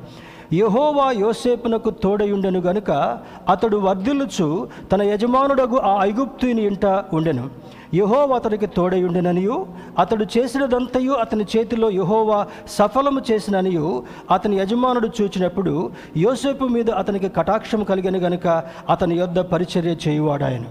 [0.55, 3.19] యహోవా యోసేపునకు తోడయుండెను గనుక
[3.49, 7.51] అతడు వర్ధిల్లుచు తన యజమానుడగు ఆ ఐగుప్తుని ఇంట ఉండెను.
[7.95, 9.67] యహోవా అతనికి తోడయుండెననియు
[9.99, 18.27] అతడు చేసినదంతయు అతని చేతిలో యహోవా సఫలము చేసిననియు అతని యజమానుడు చూచినప్పుడు యోసేపు మీద అతనికి కటాక్షం కలిగిన
[18.27, 20.71] గనుక అతని యొద్ద పరిచర్య చేయువాడాయను.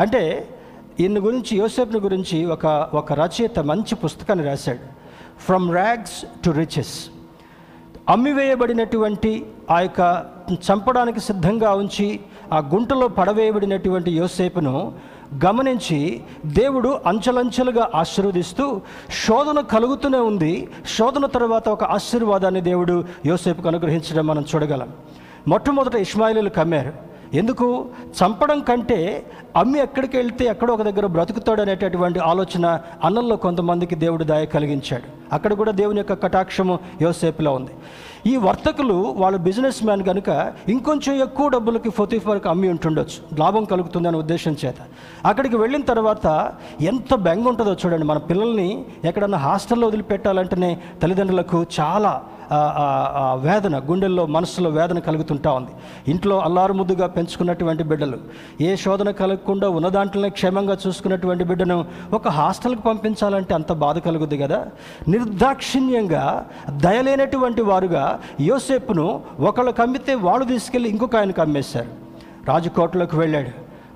[0.00, 0.48] అంటే
[1.00, 4.84] ఈయన గురించి యోసేపుని గురించి ఒక ఒక రచయిత మంచి పుస్తకాన్ని రాశాడు.
[5.46, 6.94] ఫ్రమ్ ర్యాగ్స్ టు రిచెస్
[8.10, 12.20] అమ్మివేయబడినటువంటి ఆ యొక్క చంపడానికి సిద్ధంగా ఉంచి
[12.52, 14.92] ఆ గుంటలో పడవేయబడినటువంటి యోసేపును
[15.44, 18.80] గమనించి దేవుడు అంచెలంచెలుగా ఆశీర్వదిస్తూ
[19.26, 20.68] శోధన కలుగుతూనే ఉంది.
[20.98, 24.88] శోధన తర్వాత ఒక ఆశీర్వాదాన్ని దేవుడు యోసేపుకు అనుగ్రహించడం మనం చూడగలం.
[25.48, 27.09] మొట్టమొదట ఇస్మాయిలీలు కమ్మారు.
[27.34, 27.86] ఎందుకు?
[28.10, 34.46] చంపడం కంటే అమ్మి ఎక్కడికి వెళ్తే ఎక్కడో ఒక దగ్గర బ్రతుకుతాడు అనేటటువంటి ఆలోచన అన్నంలో కొంతమందికి దేవుడు దాయ
[34.46, 35.20] కలిగించాడు.
[35.34, 37.70] అక్కడ కూడా దేవుని యొక్క కటాక్షము యోసేపులో ఉంది.
[38.26, 43.38] ఈ వర్తకులు వాళ్ళు బిజినెస్ మ్యాన్ కనుక ఇంకొంచెం ఎక్కువ డబ్బులకి ఫొతిఫర్కి అమ్మి ఉంటుండొచ్చు.
[43.38, 44.74] లాభం కలుగుతుందనే ఉద్దేశం చేత.
[45.24, 48.06] అక్కడికి వెళ్ళిన తర్వాత ఎంత బెంగ ఉంటుందో చూడండి.
[48.06, 52.22] మన పిల్లల్ని ఎక్కడన్నా హాస్టల్లో వదిలిపెట్టాలంటేనే తల్లిదండ్రులకు చాలా
[53.34, 55.70] వేదన గుండెల్లో మనసులో వేదన కలుగుతుంటా ఉంది.
[56.08, 58.18] ఇంట్లో అల్లారు ముద్దుగా పెంచుకున్నటువంటి బిడ్డలు
[58.60, 64.66] ఏ శోధన కలగకుండా ఉన్న దాంట్లోనే క్షేమంగా చూసుకున్నటువంటి బిడ్డను ఒక హాస్టల్కి పంపించాలంటే అంత బాధ కలుగుద్ది కదా?
[65.08, 71.88] నిర్దాక్షిణ్యంగా దయలేనటువంటి వారుగా యోసేపును ఒకళ్ళు కమ్మితే వాళ్ళు తీసుకెళ్ళి ఇంకొక ఆయనకు అమ్మేశారు.
[72.48, 73.50] రాజకోటలోకి వెళ్ళాడు.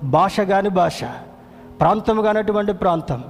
[0.05, 1.03] భాష కాని భాష
[1.79, 3.23] ప్రాంతం కానటువంటి ప్రాంతం.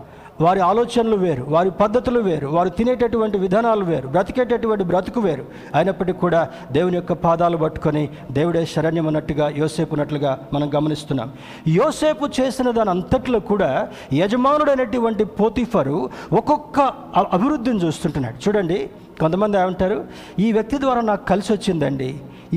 [0.44, 5.46] వారి ఆలోచనలు వేరు వారి పద్ధతులు వేరు వారు తినేటటువంటి విధానాలు వేరు బ్రతికేటటువంటి బ్రతుకు వేరు.
[5.78, 6.42] అయినప్పటికీ కూడా
[6.78, 8.04] దేవుని యొక్క పాదాలు పట్టుకొని
[8.38, 11.30] దేవుడే శరణ్యం అన్నట్టుగా యోసేపు ఉన్నట్లుగా మనం గమనిస్తున్నాం.
[11.80, 13.70] యోసేపు చేసిన దాని అంతట్లో కూడా
[14.22, 15.98] యజమానుడైనటువంటి పోతిఫరు
[16.40, 16.80] ఒక్కొక్క
[17.36, 18.38] అభివృద్ధిని చూస్తుంటున్నాడు.
[18.46, 18.80] చూడండి
[19.22, 20.00] కొంతమంది ఏమంటారు
[20.46, 22.10] ఈ వ్యక్తి ద్వారా నాకు కలిసి వచ్చిందండి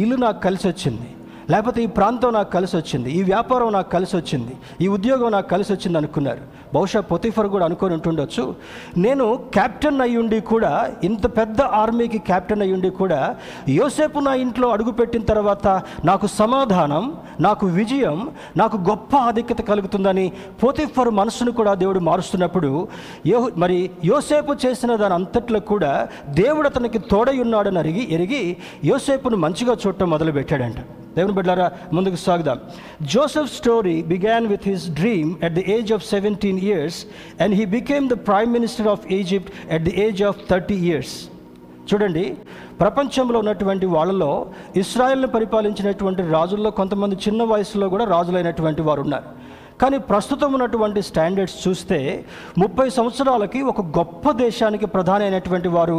[0.02, 1.08] ఇల్లు నాకు కలిసి వచ్చింది
[1.50, 5.70] లేకపోతే ఈ ప్రాంతం నాకు కలిసి వచ్చింది ఈ వ్యాపారం నాకు కలిసి వచ్చింది ఈ ఉద్యోగం నాకు కలిసి
[5.72, 6.42] వచ్చింది అనుకున్నారు.
[6.74, 8.44] బహుశా పొతిఫర్ కూడా అనుకొని ఉంటుండొచ్చు.
[9.04, 9.26] నేను
[9.56, 10.72] కెప్టెన్ అయ్యుండి కూడా
[11.08, 13.20] ఇంత పెద్ద ఆర్మీకి కెప్టెన్ అయ్యుండి కూడా
[13.68, 15.66] యోసేపు నా ఇంట్లో అడుగుపెట్టిన తర్వాత
[16.04, 17.04] నాకు సమాధానం
[17.40, 18.18] నాకు విజయం
[18.56, 20.26] నాకు గొప్ప ఆధిక్యత కలుగుతుందని
[20.62, 22.70] పోతిఫర్ మనసును కూడా దేవుడు మారుస్తున్నప్పుడు
[23.26, 25.92] యో మరి యోసేపు చేసిన దాని అంతట్లో కూడా
[26.42, 28.44] దేవుడు అతనికి తోడై ఉన్నాడని అరిగి ఎరిగి
[28.84, 30.80] యోసేపును మంచిగా చూడటం మొదలుపెట్టాడంట.
[31.18, 32.58] దేవుని బిడ్డారా ముందుకు సాగుదాం.
[33.14, 37.00] Joseph story began with his dream at the age of seventeen years
[37.42, 41.16] and he became the prime minister of Egypt at the age of thirty years
[41.90, 42.24] చూడండి
[42.80, 44.32] ప్రపంచంలో ఉన్నటువంటి వాళ్ళలో
[44.76, 49.28] ఇస్రాయల్ని పరిపాలించినటువంటి రాజుల్లో కొంతమంది చిన్న వయసులో కూడా రాజులైనటువంటి వారు ఉన్నారు
[49.82, 51.98] కానీ ప్రస్తుతం ఉన్నటువంటి స్టాండర్డ్స్ చూస్తే
[52.58, 55.96] ముప్పై సంవత్సరాలకి ఒక గొప్ప దేశానికి ప్రధానమైనటువంటి అయినటువంటి వారు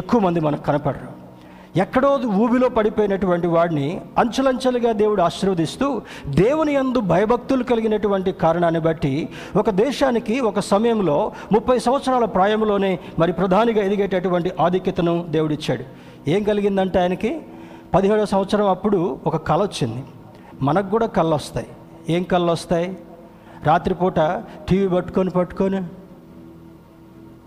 [0.00, 1.08] ఎక్కువ మంది మనకు కనపడరు.
[1.76, 10.40] ఎక్కడో ఊబిలో పడిపోయినటువంటి వాడిని అంచెలంచెలుగా దేవుడు ఆశీర్వదిస్తూ దేవుని యందు భయభక్తులు కలిగినటువంటి కారణాన్ని బట్టి ఒక దేశానికి
[10.40, 15.84] ఒక సమయంలో ముప్పై సంవత్సరాల ప్రాయంలోనే మరి ప్రధానిగా ఎదిగేటటువంటి ఆధిక్యతను దేవుడిచ్చాడు.
[16.30, 17.42] ఏం కలిగిందంటే ఆయనకి?
[17.94, 20.04] పదిహేడవ సంవత్సరం అప్పుడు ఒక కళ వచ్చింది.
[20.62, 21.66] మనకు కూడా కళ్ళు వస్తాయి
[22.08, 22.96] ఏం కళ్ళు వస్తాయి
[23.64, 24.18] రాత్రిపూట
[24.68, 25.76] టీవీ పట్టుకొని పట్టుకొని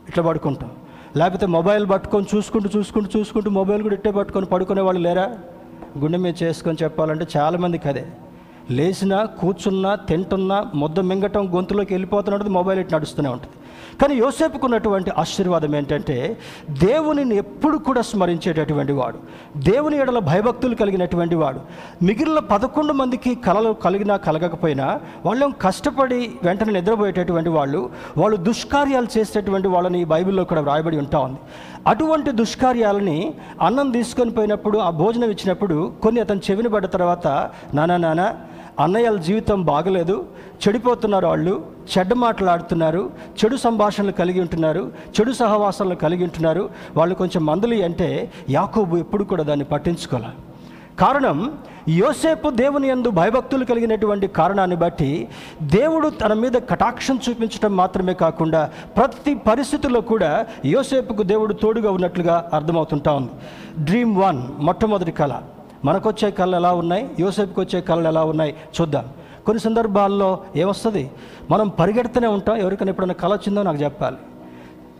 [0.09, 0.71] ఇట్లా పడుకుంటాం.
[1.17, 5.27] లేకపోతే మొబైల్ పట్టుకొని చూసుకుంటూ చూసుకుంటూ చూసుకుంటూ మొబైల్ కూడా ఇట్టే పట్టుకొని పడుకునే వాళ్ళు లేరా?
[6.01, 8.05] గుండె మీద చేసుకొని చెప్పాలంటే చాలామందికి అదే
[8.77, 13.55] లేచినా కూర్చున్నా తింటున్నా ముద్ద మింగటం గొంతులోకి వెళ్ళిపోతున్నట్టు మొబైల్ ఇటు నడుస్తూనే ఉంటుంది.
[14.01, 16.37] కానీ యోసేపుకున్నటువంటి ఆశీర్వాదం ఏంటంటే
[16.69, 19.19] దేవునిని ఎప్పుడు కూడా స్మరించేటటువంటి వాడు.
[19.57, 21.61] దేవుని ఎడల భయభక్తులు కలిగినటువంటి వాడు.
[22.05, 30.01] మిగిలిన పదకొండు మందికి కలలు కలిగినా కలగకపోయినా వాళ్ళేం కష్టపడి వెంటనే నిద్రపోయేటటువంటి వాళ్ళు వాళ్ళు దుష్కార్యాలు చేసేటటువంటి వాళ్ళని
[30.01, 31.39] ఈ బైబిల్లో కూడా వ్రాయబడి ఉంటా ఉంది.
[31.87, 37.27] అటువంటి దుష్కార్యాలని అన్నం తీసుకొని పోయినప్పుడు ఆ భోజనం ఇచ్చినప్పుడు కొన్ని అతను చెవిని పడ్డ తర్వాత
[37.73, 38.35] నానా నానా
[38.79, 40.15] అన్నయ్యల జీవితం బాగలేదు
[40.61, 41.53] చెడిపోతున్నారు వాళ్ళు
[41.93, 43.01] చెడ్డ మాట్లాడుతున్నారు
[43.39, 44.83] చెడు సంభాషణలు కలిగి ఉంటున్నారు
[45.15, 46.63] చెడు సహవాసాలను కలిగి ఉంటున్నారు.
[46.97, 48.09] వాళ్ళు కొంచెం మందులు అంటే
[48.49, 50.37] యాకోబు ఎప్పుడు కూడా దాన్ని పట్టించుకోవాలి
[50.99, 51.37] కారణం
[51.89, 55.11] యోసేపు దేవుని యందు భయభక్తులు కలిగినటువంటి కారణాన్ని బట్టి
[55.61, 58.61] దేవుడు తన మీద కటాక్షం చూపించడం మాత్రమే కాకుండా
[58.97, 60.31] ప్రతి పరిస్థితుల్లో కూడా
[60.65, 63.31] యోసేపుకు దేవుడు తోడుగా ఉన్నట్లుగా అర్థమవుతుంటా ఉంది.
[63.85, 65.33] డ్రీమ్ వన్ మొట్టమొదటి కళ.
[65.85, 67.09] మనకొచ్చే కళ్ళు ఎలా ఉన్నాయి?
[67.19, 68.55] యోసేపుకి వచ్చే కళ్ళు ఎలా ఉన్నాయి?
[68.81, 69.05] చూద్దాం.
[69.45, 71.11] కొన్ని సందర్భాల్లో ఏమొస్తుంది?
[71.51, 72.57] మనం పరిగెడుతూనే ఉంటాం.
[72.57, 74.15] ఎవరికైనా ఎప్పుడైనా కళ వచ్చిందో నాకు చెప్పాలి.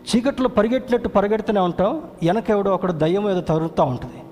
[0.00, 1.96] చీకట్లో పరిగెట్టినట్టు పరిగెడుతూనే ఉంటాం.
[1.96, 4.22] వెనక ఎవడో ఒకడు దయ్యం ఏదో తరుగుతూ ఉంటుంది.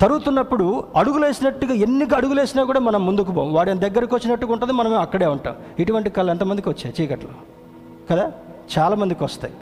[0.00, 3.54] తరుగుతున్నప్పుడు అడుగులేసినట్టుగా ఎన్ని అడుగులేసినా కూడా మనం ముందుకు పోం.
[3.54, 4.72] వాడి దగ్గరికి వచ్చినట్టుగా ఉంటుంది.
[4.72, 5.54] మనం అక్కడే ఉంటాం.
[5.78, 7.30] ఇటువంటి కళ్ళు ఎంతమందికి వచ్చాయి చీకట్లో?
[8.10, 8.32] కదా?
[8.78, 9.54] చాలామందికి వస్తాయి.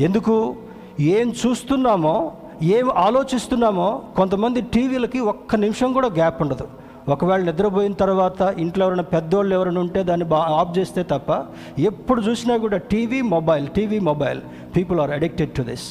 [0.00, 0.56] ఎందుకు?
[1.00, 6.68] ఏం చూస్తున్నామో ఏం ఆలోచిస్తున్నామో కొంతమంది టీవీలకి ఒక్క నిమిషం కూడా గ్యాప్ ఉండదు.
[7.08, 11.44] ఒకవేళ నిద్రపోయిన తర్వాత ఇంట్లో ఎవరైనా పెద్దోళ్ళు ఎవరైనా ఉంటే దాన్ని బా ఆఫ్ చేస్తే తప్ప
[11.78, 14.40] ఎప్పుడు చూసినా కూడా TV mobile TV mobile.
[14.76, 15.86] People are addicted to this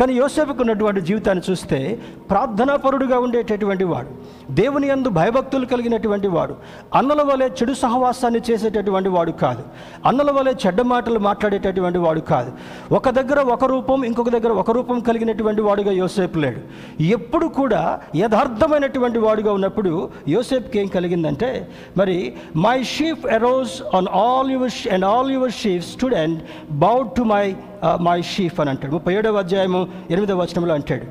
[0.00, 1.98] కానీ యోసేపుకు ఉన్నటువంటి జీవితాన్ని చూస్తే
[2.30, 4.10] ప్రార్థనాపరుడుగా ఉండేటటువంటి వాడు
[4.50, 6.54] దేవుని యందు భయభక్తులు కలిగినటువంటి వాడు
[6.94, 9.62] అన్నల వలె చెడు సహవాసాన్ని చేసేటటువంటి వాడు కాదు
[10.06, 12.52] అన్నల వలె చెడ్డ మాటలు మాట్లాడేటటువంటి వాడు కాదు.
[12.94, 16.60] ఒక దగ్గర ఒక రూపం ఇంకొక దగ్గర ఒక రూపం కలిగినటువంటి వాడుగా యోసేపు లేడు.
[17.02, 24.94] ఎప్పుడు కూడా యథార్థమైనటువంటి వాడుగా ఉన్నప్పుడు యోసేపుకి ఏం కలిగిందంటే మరి my sheaf arose on all your
[24.94, 27.56] and all your sheaf student bowed to my
[28.00, 28.92] my sheaf అని అంటాడు.
[28.92, 31.06] ముప్పై ఏడవ అధ్యాయము ఎనిమిదవ వచనంలో అంటాడు.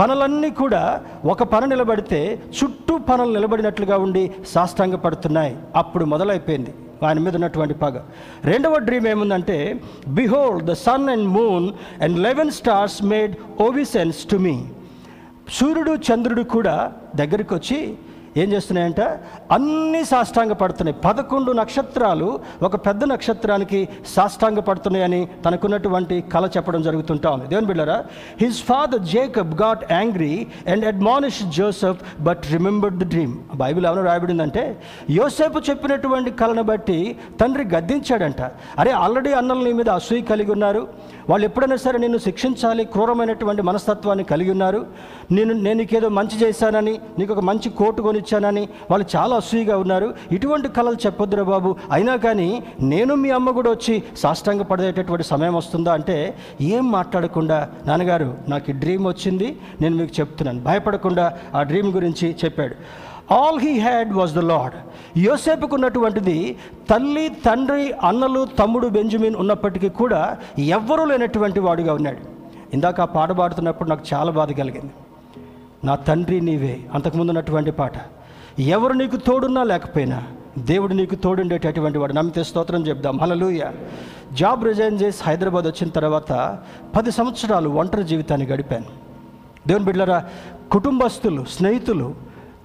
[0.00, 6.74] పనులన్నీ కూడా ఒక పన నిలబడితే చుట్టూ పనులు నిలబడినట్లుగా ఉండి సాష్టాంగ పడుతున్నాయి అప్పుడు మొదలైపోయింది.
[7.06, 8.00] ఆయన మీద ఉన్నటువంటి పగ.
[8.44, 11.72] రెండవ డ్రీమ్ ఏముందంటే behold the sun and moon
[12.02, 14.64] and eleven stars made obeisance to me
[15.52, 17.94] సూర్యుడు చంద్రుడు కూడా దగ్గరికి వచ్చి
[18.36, 19.00] ఏం చేస్తున్నాయంట?
[19.50, 27.46] అన్నీ సాష్టాంగ పడుతున్నాయి పదకొండు నక్షత్రాలు ఒక పెద్ద నక్షత్రానికి సాష్టాంగ పడుతున్నాయని తనకున్నటువంటి కళ చెప్పడం జరుగుతుంటా ఉంది.
[27.46, 28.04] దేవుని బిళ్ళరా
[28.40, 34.82] his father Jacob got angry and admonish Joseph but remembered the dream Bible ఏమైనా రాయబడిందంటే
[35.10, 38.42] యోసేపు చెప్పినటువంటి కళను బట్టి తండ్రి గద్దించాడంట.
[38.78, 40.88] అరే ఆల్రెడీ అన్నలు నీ మీద అసూయ కలిగి ఉన్నారు.
[41.28, 44.86] వాళ్ళు ఎప్పుడైనా సరే నిన్ను శిక్షించాలి క్రూరమైనటువంటి మనస్తత్వాన్ని కలిగి ఉన్నారు.
[45.30, 50.08] నేను నేను నీకేదో మంచి చేశానని నీకు ఒక మంచి కోటు ఇచ్చానని వాళ్ళు చాలా అసూయగా ఉన్నారు.
[50.36, 51.70] ఇటువంటి కళలు చెప్పొద్దురా బాబు.
[51.92, 52.48] అయినా కానీ
[52.92, 56.18] నేను మీ అమ్మ కూడా వచ్చి సాష్టాంగ పడేటటువంటి సమయం వస్తుందా అంటే
[56.76, 59.48] ఏం మాట్లాడకుండా నాన్నగారు నాకు డ్రీమ్ వచ్చింది
[59.80, 60.60] నేను మీకు చెప్తున్నాను.
[60.68, 62.76] భయపడకుండా ఆ డ్రీమ్ గురించి చెప్పాడు.
[63.34, 64.74] All he had was the Lord
[65.26, 66.36] యోసేపుకు ఉన్నటువంటిది
[66.90, 70.20] తల్లి తండ్రి అన్నలు తమ్ముడు బెంజమిన్ ఉన్నప్పటికీ కూడా
[70.78, 72.22] ఎవ్వరూ లేనటువంటి వాడుగా ఉన్నాడు.
[72.76, 74.92] ఇందాక ఆ పాట పాడుతున్నప్పుడు నాకు చాలా బాధ కలిగింది.
[75.84, 76.80] నా తండ్రి నీవే.
[76.94, 77.92] అంతకుముందు ఉన్నటువంటి పాట.
[78.58, 80.22] ఎవరు నీకు తోడున్నా లేకపోయినా
[80.58, 82.12] దేవుడు నీకు తోడుండేటటువంటి వాడు.
[82.12, 83.20] నమ్మితే స్తోత్రం చెప్దాం.
[83.20, 83.62] హలలుయ
[84.32, 86.58] జాబ్ రిజైన్ చేసి హైదరాబాద్ వచ్చిన తర్వాత
[86.96, 88.84] పది సంవత్సరాలు ఒంటరి జీవితాన్ని గడిపాను.
[89.66, 90.24] దేవుని బిడ్డరా
[90.70, 92.14] కుటుంబస్తులు స్నేహితులు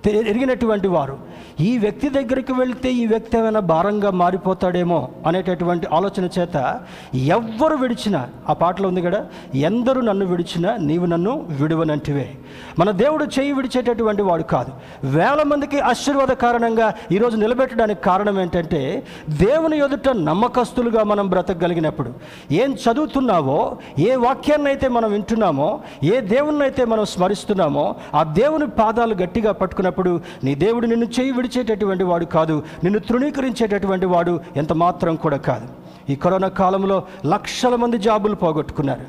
[0.08, 1.20] ఎరిగినటువంటి వారు
[1.60, 6.80] ఈ వ్యక్తి దగ్గరికి వెళితే ఈ వ్యక్తి ఏమైనా భారంగా మారిపోతాడేమో అనేటటువంటి ఆలోచన చేత
[7.16, 12.36] ఎవ్వరు విడిచినా ఆ పాటలో ఉంది కదా ఎందరు నన్ను విడిచినా నీవు నన్ను విడువనంటివే.
[12.80, 14.72] మన దేవుడు చేయి విడిచేటటువంటి వాడు కాదు.
[15.18, 22.14] వేల మందికి ఆశీర్వాద కారణంగా ఈరోజు నిలబెట్టడానికి కారణం ఏంటంటే దేవుని ఎదుట నమ్మకస్తులుగా మనం బ్రతకగలిగినప్పుడు
[22.52, 29.16] ఏం చదువుతున్నావో ఏ వాక్యాన్ని అయితే మనం వింటున్నామో ఏ దేవుణ్ణి అయితే మనం స్మరిస్తున్నామో ఆ దేవుని పాదాలు
[29.16, 32.64] గట్టిగా పట్టుకున్నప్పుడు నీ దేవుడు నిన్ను చేయి విడిచేటటువంటి వాడు కాదు.
[32.84, 35.68] నిన్ను తృణీకరించేటటువంటి వాడు ఎంత మాత్రం కూడా కాదు.
[36.10, 39.02] ఈ కరోనా కాలంలో లక్షల మంది జాబులు పోగొట్టుకున్నారు.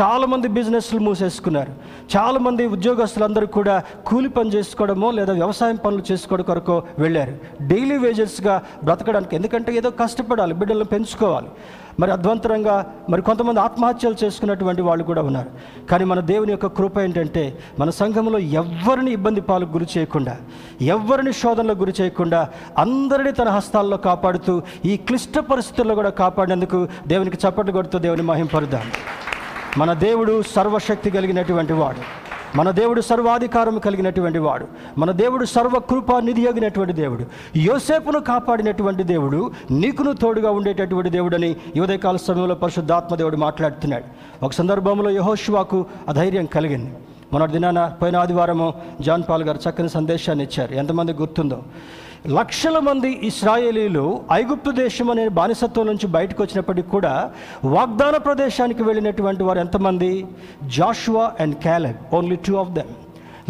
[0.00, 1.72] చాలామంది బిజినెస్లు మూసేసుకున్నారు.
[2.16, 7.32] చాలామంది ఉద్యోగస్తులందరూ కూడా కూలి పని చేసుకోవడమో లేదా వ్యవసాయం పనులు చేసుకోవడం కొరకు వెళ్ళారు.
[7.62, 9.36] డైలీ వేజెస్గా బ్రతకడానికి.
[9.36, 11.46] ఎందుకంటే ఏదో కష్టపడాలి బిడ్డలను పెంచుకోవాలి.
[12.00, 15.50] మరి అధ్వంతరంగా మరి కొంతమంది ఆత్మహత్యలు చేసుకున్నటువంటి వాళ్ళు కూడా ఉన్నారు.
[15.86, 20.36] కానీ మన దేవుని యొక్క కృప ఏంటంటే మన సంఘంలో ఎవరిని ఇబ్బంది పాలకు గురి చేయకుండా
[20.82, 27.72] ఎవరిని శోధనలకు గురి చేయకుండా అందరినీ తన హస్తాల్లో కాపాడుతూ ఈ క్లిష్ట పరిస్థితుల్లో కూడా కాపాడేందుకు దేవునికి చప్పట్లు
[27.72, 28.82] కొడుతూ దేవుని మహింపరుద్దాం.
[29.78, 32.23] మన దేవుడు సర్వశక్తి కలిగినటువంటి వాడు.
[32.56, 34.66] మన దేవుడు సర్వాధికారం కలిగినటువంటి వాడు.
[34.98, 37.24] మన దేవుడు సర్వకృపా నిధి అగినటువంటి దేవుడు.
[37.58, 44.04] యోసేపును కాపాడినటువంటి దేవుడు నీకును తోడుగా ఉండేటటువంటి దేవుడని యువదయకాల సమయంలో పరిశుద్ధాత్మ దేవుడు మాట్లాడుతున్నాడు.
[44.44, 46.92] ఒక సందర్భంలో యహోష్వాకు అధైర్యం కలిగింది.
[47.32, 50.74] మొన్నటి దినాన పోయిన ఆదివారము జాన్ పాల్ గారు చక్కని సందేశాన్ని ఇచ్చారు.
[50.74, 51.62] ఎంతమంది గుర్తుందో?
[52.26, 57.32] లక్షల మంది ఇస్రాయేలీలు ఐగుప్తు దేశం అనే బానిసత్వం నుంచి బయటకు వచ్చినప్పటికీ కూడా
[57.64, 60.26] వాగ్దాన ప్రదేశానికి వెళ్ళినటువంటి వారు ఎంతమంది?
[60.76, 62.92] Joshua and Caleb only two of them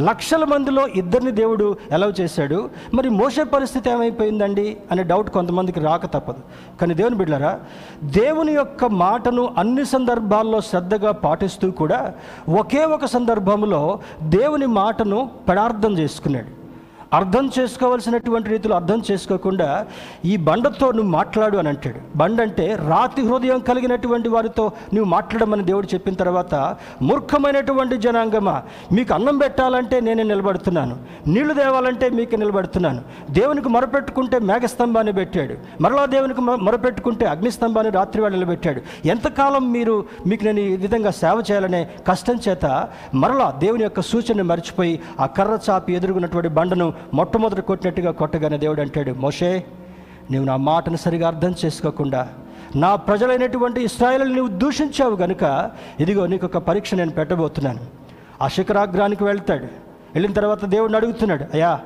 [0.00, 2.70] లక్షల మందిలో ఇద్దరిని దేవుడు ఎలవ్ చేశాడు.
[2.94, 6.42] మరి మోసే పరిస్థితి ఏమైపోయిందండి అనే డౌట్ కొంతమందికి రాక తప్పదు.
[6.80, 7.60] కానీ దేవుని బిడ్డారా
[8.02, 12.12] దేవుని యొక్క మాటను అన్ని సందర్భాల్లో శ్రద్ధగా పాటిస్తూ కూడా
[12.58, 16.63] ఒకే ఒక సందర్భంలో దేవుని మాటను పెడార్థం చేసుకున్నాడు.
[17.18, 19.68] అర్థం చేసుకోవాల్సినటువంటి రీతిలో అర్థం చేసుకోకుండా
[20.32, 22.00] ఈ బండతో నువ్వు మాట్లాడు అని అంటాడు.
[22.16, 26.54] బండ అంటే రాతి హృదయం కలిగినటువంటి వారితో నువ్వు మాట్లాడమని దేవుడు చెప్పిన తర్వాత
[27.08, 28.56] మూర్ఖమైనటువంటి జనాంగమా
[28.92, 30.96] మీకు అన్నం పెట్టాలంటే నేనే నిలబడుతున్నాను.
[31.26, 33.02] నీళ్ళు తేవాలంటే మీకు నిలబడుతున్నాను.
[33.30, 35.56] దేవునికి మొరపెట్టుకుంటే మేఘస్తంభాన్ని పెట్టాడు.
[35.80, 38.80] మరలా దేవునికి మొరపెట్టుకుంటే అగ్నిస్తంభాన్ని రాత్రి వేళ నిలబెట్టాడు.
[39.08, 39.94] ఎంతకాలం మీరు
[40.26, 42.66] మీకు నేను ఈ విధంగా సేవ చేయాలనే కష్టం చేత
[43.22, 49.10] మరలా దేవుని యొక్క సూచనను మర్చిపోయి ఆ కర్ర చాపి ఎదుర్కొన్నటువంటి బండను మొట్టమొదటి కొట్టినట్టుగా కొట్టగానే దేవుడు అంటాడు
[49.10, 49.64] మోషే
[50.30, 52.28] నీవు నా మాటను సరిగా అర్థం చేసుకోకుండా
[52.76, 57.80] నా ప్రజలైనటువంటి ఇస్రాయలు నీవు దూషించావు గనుక ఇదిగో నీకు ఒక పరీక్ష నేను పెట్టబోతున్నాను.
[58.42, 59.64] ఆ శిఖరాగ్రానికి వెళ్తాడు.
[60.14, 61.80] వెళ్ళిన తర్వాత దేవుడిని అడుగుతున్నాడు అయ్యా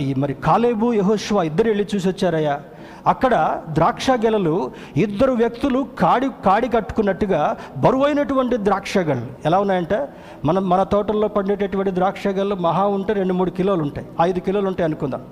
[0.00, 2.60] ఈ మరి కాలేబు యహోష్వా ఇద్దరు వెళ్ళి చూసి వచ్చారయ్యా
[3.06, 9.26] అక్కడ ద్రాక్ష గెలలు ఇద్దరు వ్యక్తులు కాడి కాడి కట్టుకున్నట్టుగా బరువైనటువంటి ద్రాక్ష గెలలు.
[9.44, 10.08] ఎలా ఉన్నాయంటే
[10.44, 14.06] మనం మన తోటల్లో పండేటటువంటి ద్రాక్ష గెలలు మహా ఉంటే రెండు మూడు కిలోలు ఉంటాయి.
[14.20, 15.22] ఐదు కిలోలు ఉంటాయి అనుకుందాం.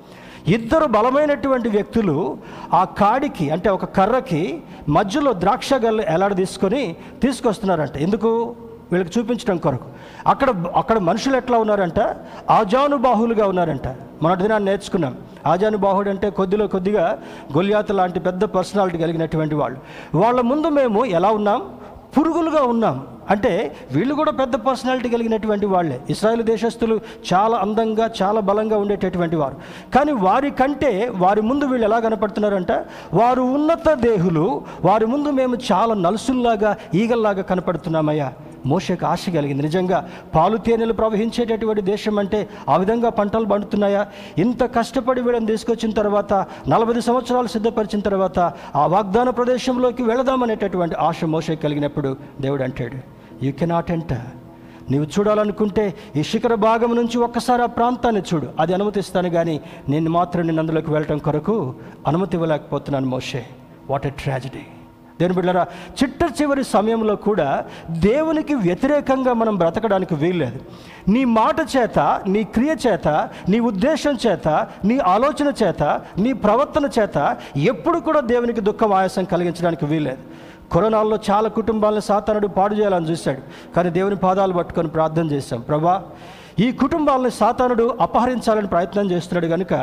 [0.49, 2.39] ఇద్దరు బలమైనటువంటి వ్యక్తులు
[2.73, 7.97] ఆ కాడికి అంటే ఒక కర్రకి మధ్యలో ద్రాక్ష గల్లు ఎలాడ తీసుకొని తీసుకొస్తున్నారంట.
[7.97, 8.57] ఎందుకు?
[8.93, 9.85] వీళ్ళకి చూపించడం కొరకు.
[10.27, 12.17] అక్కడ అక్కడ మనుషులు ఎట్లా ఉన్నారంట?
[12.51, 13.89] ఆజానుబాహులుగా ఉన్నారంట.
[14.23, 15.17] మొన్నటి దినాన్ని నేర్చుకున్నాం.
[15.47, 17.19] ఆజానుబాహుడు అంటే కొద్దిలో కొద్దిగా
[17.57, 19.79] గొల్యాత లాంటి పెద్ద పర్సనాలిటీ కలిగినటువంటి వాళ్ళు.
[20.17, 21.63] వాళ్ళ ముందు మేము ఎలా ఉన్నాం?
[22.19, 23.07] పురుగులుగా ఉన్నాం.
[23.31, 26.01] అంటే వీళ్ళు కూడా పెద్ద పర్సనాలిటీ కలిగినటువంటి వాళ్ళే.
[26.11, 27.01] ఇస్రాయేల్ దేశస్తులు
[27.35, 29.55] చాలా అందంగా చాలా బలంగా ఉండేటటువంటి వారు.
[29.95, 32.73] కానీ వారి కంటే వారి ముందు వీళ్ళు ఎలా కనపడుతున్నారంట?
[33.15, 38.33] వారు ఉన్నత దేహులు వారి ముందు మేము చాలా నలుసుల్లాగా ఈగల్లాగా కనపడుతున్నామయ్యా.
[38.67, 39.63] మోసకు ఆశ కలిగింది.
[39.63, 44.07] నిజంగా పాలు తేనెలు ప్రవహించేటటువంటి దేశం అంటే ఆ విధంగా పంటలు పండుతున్నాయా?
[44.39, 46.33] ఇంత కష్టపడి వీళ్ళని తీసుకొచ్చిన తర్వాత
[46.69, 48.39] నలభై సంవత్సరాలు సిద్ధపరిచిన తర్వాత
[48.77, 53.14] ఆ వాగ్దాన ప్రదేశంలోకి వెళదామనేటటువంటి ఆశ మోసకు కలిగినప్పుడు దేవుడు అంటాడు.
[53.45, 54.27] యూ కెనాట్ ఎంటర్
[54.91, 55.85] నీవు చూడాలనుకుంటే
[56.17, 58.49] ఈ శిఖర భాగం నుంచి ఒక్కసారి ఆ ప్రాంతాన్ని చూడు.
[58.61, 59.57] అది అనుమతిస్తాను కానీ
[59.89, 61.57] నేను మాత్రం నేను అందులోకి వెళ్ళటం కొరకు
[62.07, 63.43] అనుమతి ఇవ్వలేకపోతున్నాను మోషే.
[63.91, 64.65] వాట్ ఎ ట్రాజడీ
[65.21, 65.63] దేని బిడ్డరా
[65.99, 67.49] చిట్ట చివరి సమయంలో కూడా
[67.91, 70.59] దేవునికి వ్యతిరేకంగా మనం బ్రతకడానికి వీల్లేదు.
[71.09, 73.09] నీ మాట చేత నీ క్రియ చేత
[73.49, 74.49] నీ ఉద్దేశం చేత
[74.85, 75.83] నీ ఆలోచన చేత
[76.19, 80.23] నీ ప్రవర్తన చేత ఎప్పుడు కూడా దేవునికి దుఃఖం ఆయాసం కలిగించడానికి వీల్లేదు.
[80.75, 83.43] కరోనాల్లో చాలా కుటుంబాలను సాతానుడు పాడు చేయాలని చూశాడు.
[83.75, 85.61] కానీ దేవుని పాదాలు పట్టుకొని ప్రార్థన చేశాం.
[85.61, 86.03] ప్రభా
[86.65, 89.75] ఈ కుటుంబాలను సాతానుడు అపహరించాలని ప్రయత్నం చేస్తున్నాడు కనుక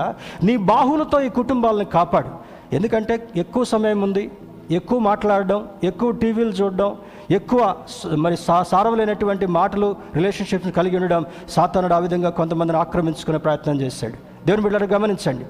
[0.44, 2.32] నీ బాహులతో ఈ కుటుంబాలను కాపాడు.
[2.76, 4.32] ఎందుకంటే ఎక్కువ సమయం ఉంది
[4.72, 6.92] ఎక్కువ మాట్లాడడం ఎక్కువ టీవీలు చూడడం
[7.38, 7.76] ఎక్కువ
[8.26, 14.31] మరి సా సారవలేనటువంటి మాటలు రిలేషన్షిప్స్ కలిగి ఉండడం సాతానుడు ఆ విధంగా కొంతమందిని ఆక్రమించుకునే ప్రయత్నం చేశాడు.
[14.46, 15.46] దేవుని బిడ్డలు గమనించండి.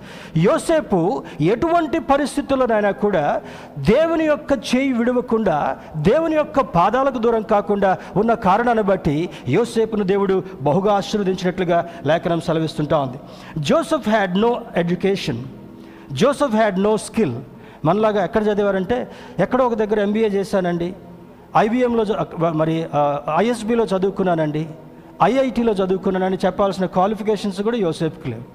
[0.47, 0.99] యోసేపు
[1.53, 3.25] ఎటువంటి పరిస్థితుల్లోనైనా కూడా
[3.91, 5.57] దేవుని యొక్క చేయి విడవకుండా
[6.09, 9.15] దేవుని యొక్క పాదాలకు దూరం కాకుండా ఉన్న కారణాన్ని బట్టి
[9.55, 10.35] యోసేపును దేవుడు
[10.67, 13.19] బహుగా ఆశీర్వదించినట్లుగా లేఖనం సెలవిస్తుంటా ఉంది.
[13.69, 14.51] Joseph had no
[14.83, 15.41] education
[16.21, 17.35] Joseph had no skill
[17.85, 18.97] మనలాగా ఎక్కడ చదివారంటే
[19.39, 20.89] ఎక్కడో ఒక దగ్గర ఎంబీఏ చేశానండి.
[21.57, 22.03] ఐబిఎంలో
[22.61, 22.75] మరి
[23.37, 24.63] ఐఎస్బిలో చదువుకున్నానండి.
[25.23, 28.45] ఐఐటిలో చదువుకున్నానని చెప్పాల్సిన క్వాలిఫికేషన్స్ కూడా యోసేఫ్కి లేవు.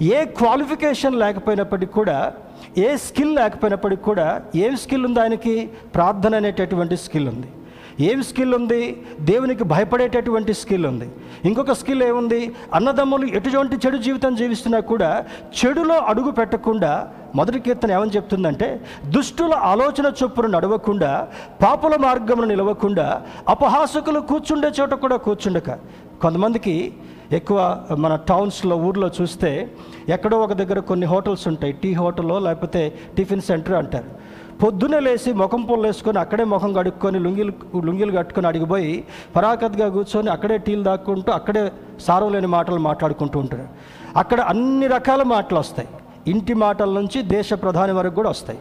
[0.00, 2.32] ఏ క్వాలిఫికేషన్ లేకపోయినప్పటికీ కూడా
[2.78, 5.70] ఏ స్కిల్ లేకపోయినప్పటికీ కూడా ఏం స్కిల్ ఉంది ఆయనకి?
[5.94, 7.48] ప్రార్థన అనేటటువంటి స్కిల్ ఉంది.
[8.00, 9.02] ఏం స్కిల్ ఉంది?
[9.20, 11.08] దేవునికి భయపడేటటువంటి స్కిల్ ఉంది.
[11.44, 12.54] ఇంకొక స్కిల్ ఏముంది?
[12.74, 15.24] అన్నదమ్ములు ఎటువంటి చెడు జీవితం జీవిస్తున్నా కూడా
[15.58, 21.28] చెడులో అడుగు పెట్టకుండా మొదటి కీర్తన ఏమని చెప్తుందంటే దుష్టుల ఆలోచన చొప్పున నడవకుండా
[21.62, 25.70] పాపుల మార్గమును నిలవకుండా అపహాసకులు కూర్చుండే చోట కూడా కూర్చుండక
[26.22, 26.74] కొంతమందికి
[27.32, 27.58] ఎక్కువ
[27.98, 29.50] మన టౌన్స్లో ఊర్లో చూస్తే
[30.08, 31.72] ఎక్కడో ఒక దగ్గర కొన్ని హోటల్స్ ఉంటాయి.
[31.72, 32.82] టీ హోటల్లో లేకపోతే
[33.16, 34.10] టిఫిన్ సెంటర్ అంటారు.
[34.62, 37.52] పొద్దున్నే లేచి ముఖం పొల్లు వేసుకొని అక్కడే ముఖం కడుక్కొని లుంగిలు
[37.86, 39.04] లుంగిలు కట్టుకొని అడిగిపోయి
[39.36, 43.68] పరాకత్గా కూర్చొని అక్కడే టీలు దాక్కుంటూ అక్కడే సారవలేని మాటలు మాట్లాడుకుంటూ ఉంటారు.
[44.16, 45.88] అక్కడ అన్ని రకాల మాటలు వస్తాయి.
[46.26, 48.58] ఇంటి మాటల నుంచి దేశ ప్రధాని వరకు కూడా వస్తాయి.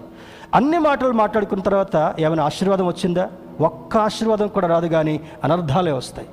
[0.56, 3.30] అన్ని మాటలు మాట్లాడుకున్న తర్వాత ఏమైనా ఆశీర్వాదం వచ్చిందా?
[3.62, 6.28] ఒక్క ఆశీర్వాదం కూడా రాదు కానీ అనర్థాలే వస్తాయి.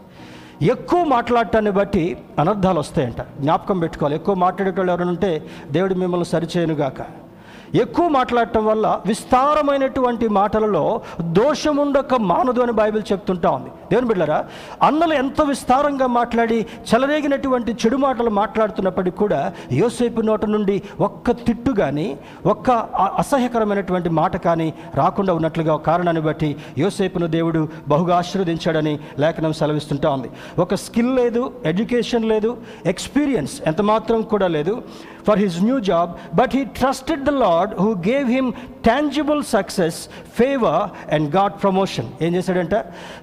[0.62, 3.20] ఎక్కువ మాట్లాడటాన్ని బట్టి అనర్థాలు వస్తాయంట.
[3.20, 4.16] జ్ఞాపకం పెట్టుకోవాలి.
[4.16, 7.27] ఎక్కువ మాట్లాడేటోళ్ళు ఎవరైనా ఉంటే దేవుడు మిమ్మల్ని సరిచేయనుగాక.
[7.74, 13.70] ఎక్కువ మాట్లాడటం వల్ల విస్తారమైనటువంటి మాటలలో దోషముండక మానదు అని బైబిల్ చెప్తుంటా ఉంది.
[13.90, 14.44] దేవుని బిడ్డరా
[14.82, 22.18] అన్నలు ఎంత విస్తారంగా మాట్లాడి చెలరేగినటువంటి చెడు మాటలు మాట్లాడుతున్నప్పటికీ కూడా యోసేపు నోట నుండి ఒక్క తిట్టు కానీ
[22.46, 22.70] ఒక్క
[23.18, 30.30] అసహ్యకరమైనటువంటి మాట కానీ రాకుండా ఉన్నట్లుగా ఒక కారణాన్ని బట్టి యోసేపును దేవుడు బహుగా ఆశీర్వదించాడని లేఖనం సెలవిస్తుంటా ఉంది.
[30.58, 34.82] ఒక స్కిల్ లేదు ఎడ్యుకేషన్ లేదు ఎక్స్పీరియన్స్ ఎంత మాత్రం కూడా లేదు.
[35.28, 36.10] For his new job
[36.40, 38.50] but he trusted the Lord who gave him
[38.86, 39.98] tangible success
[40.38, 40.82] favour
[41.14, 42.74] and God promotion ఏం చేశాడంట?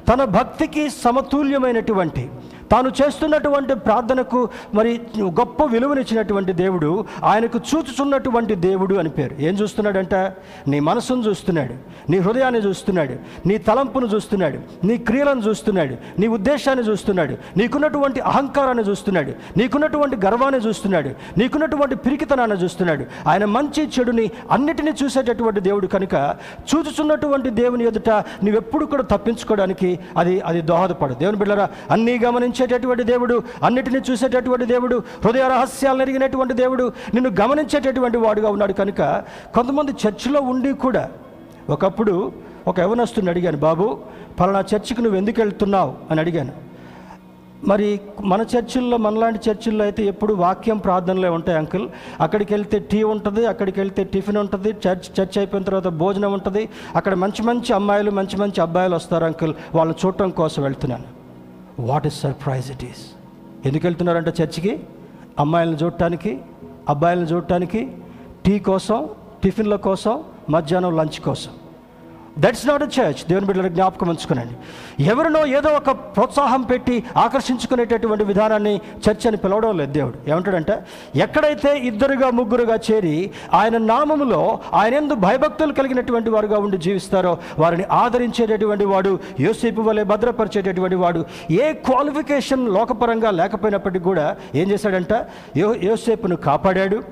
[0.09, 2.23] తన భక్తికి సమతుల్యమైనటువంటి
[2.71, 9.35] తాను చేస్తున్నటువంటి ప్రార్థనకు మరి గొప్ప విలువనిచ్చినటువంటి దేవుడు ఆయనకు చూచుచున్నటువంటి దేవుడు అని పేరు.
[9.39, 10.15] ఏం చూస్తున్నాడంట?
[10.67, 11.73] నీ మనసును చూస్తున్నాడు
[12.11, 13.15] నీ హృదయాన్ని చూస్తున్నాడు
[13.47, 21.09] నీ తలంపును చూస్తున్నాడు నీ క్రియలను చూస్తున్నాడు నీ ఉద్దేశాన్ని చూస్తున్నాడు నీకున్నటువంటి అహంకారాన్ని చూస్తున్నాడు నీకున్నటువంటి గర్వాన్ని చూస్తున్నాడు
[21.37, 23.05] నీకున్నటువంటి పిరికితనాన్ని చూస్తున్నాడు.
[23.27, 26.35] ఆయన మంచి చెడుని అన్నిటినీ చూసేటటువంటి దేవుడు కనుక
[26.75, 28.09] చూచుచున్నటువంటి దేవుని ఎదుట
[28.43, 32.17] నీవెప్పుడు కూడా తప్పించుకోవడానికి అది అది దోహదపడు దేవుని బిడ్డరా అన్నీ
[32.55, 39.01] గమనించేటటువంటి దేవుడు అన్నిటిని చూసేటటువంటి దేవుడు హృదయ రహస్యాలను ఎరిగినటువంటి దేవుడు నిన్ను గమనించేటటువంటి వాడుగా ఉన్నాడు కనుక
[39.55, 41.09] కొంతమంది చర్చిలో ఉండి కూడా
[41.69, 42.31] ఒకప్పుడు
[42.67, 43.99] ఒక యవనస్తుని అడిగాను బాబు
[44.39, 45.93] పలానా చర్చికి నువ్వు ఎందుకు వెళ్తున్నావు?
[46.11, 46.51] అని అడిగాను.
[47.63, 51.89] మరి మన చర్చిల్లో మనలాంటి చర్చిల్లో అయితే ఎప్పుడు వాక్యం ప్రార్థనలే ఉంటాయి అంకుల్.
[52.21, 56.69] అక్కడికి వెళ్తే టీ ఉంటుంది అక్కడికి వెళ్తే టిఫిన్ ఉంటుంది చర్చ్ చర్చ్ అయిపోయిన తర్వాత భోజనం ఉంటుంది.
[56.95, 59.53] అక్కడ మంచి మంచి అమ్మాయిలు మంచి మంచి అబ్బాయిలు వస్తారు అంకుల్.
[59.75, 61.14] వాళ్ళని చూడటం కోసం వెళ్తున్నాను.
[61.79, 63.11] What is surprise it is
[63.65, 64.83] ఎందుకు వెళ్తున్నారంటే చర్చికి?
[65.39, 66.41] అమ్మాయిలను చూడటానికి
[66.89, 67.91] అబ్బాయిలను చూడటానికి
[68.45, 69.09] టీ కోసం
[69.43, 71.51] టిఫిన్ల కోసం మధ్యాహ్నం లంచ్ కోసం.
[72.39, 74.55] దట్స్ నాట్ అ చర్చ్ దేవుని బిడ్డల జ్ఞాపకం ఉంచుకునండి.
[75.03, 80.29] ఎవరినో ఏదో ఒక ప్రోత్సాహం పెట్టి ఆకర్షించుకునేటటువంటి విధానాన్ని చర్చ్ అని పిలవడం లేదు దేవుడు.
[80.29, 80.75] ఏమంటాడంటే?
[81.15, 88.85] ఎక్కడైతే ఇద్దరుగా ముగ్గురుగా చేరి ఆయన నామములో ఆయన ఎందు భయభక్తులు కలిగినటువంటి వారుగా ఉండి జీవిస్తారో వారిని ఆదరించేటటువంటి
[88.85, 95.25] వాడు యోసేపు వలె భద్రపరిచేటటువంటి వాడు ఏ క్వాలిఫికేషన్ లోకపరంగా లేకపోయినప్పటికీ కూడా ఏం చేశాడంట?
[95.57, 97.03] యో యోసేపును కాపాడాడు.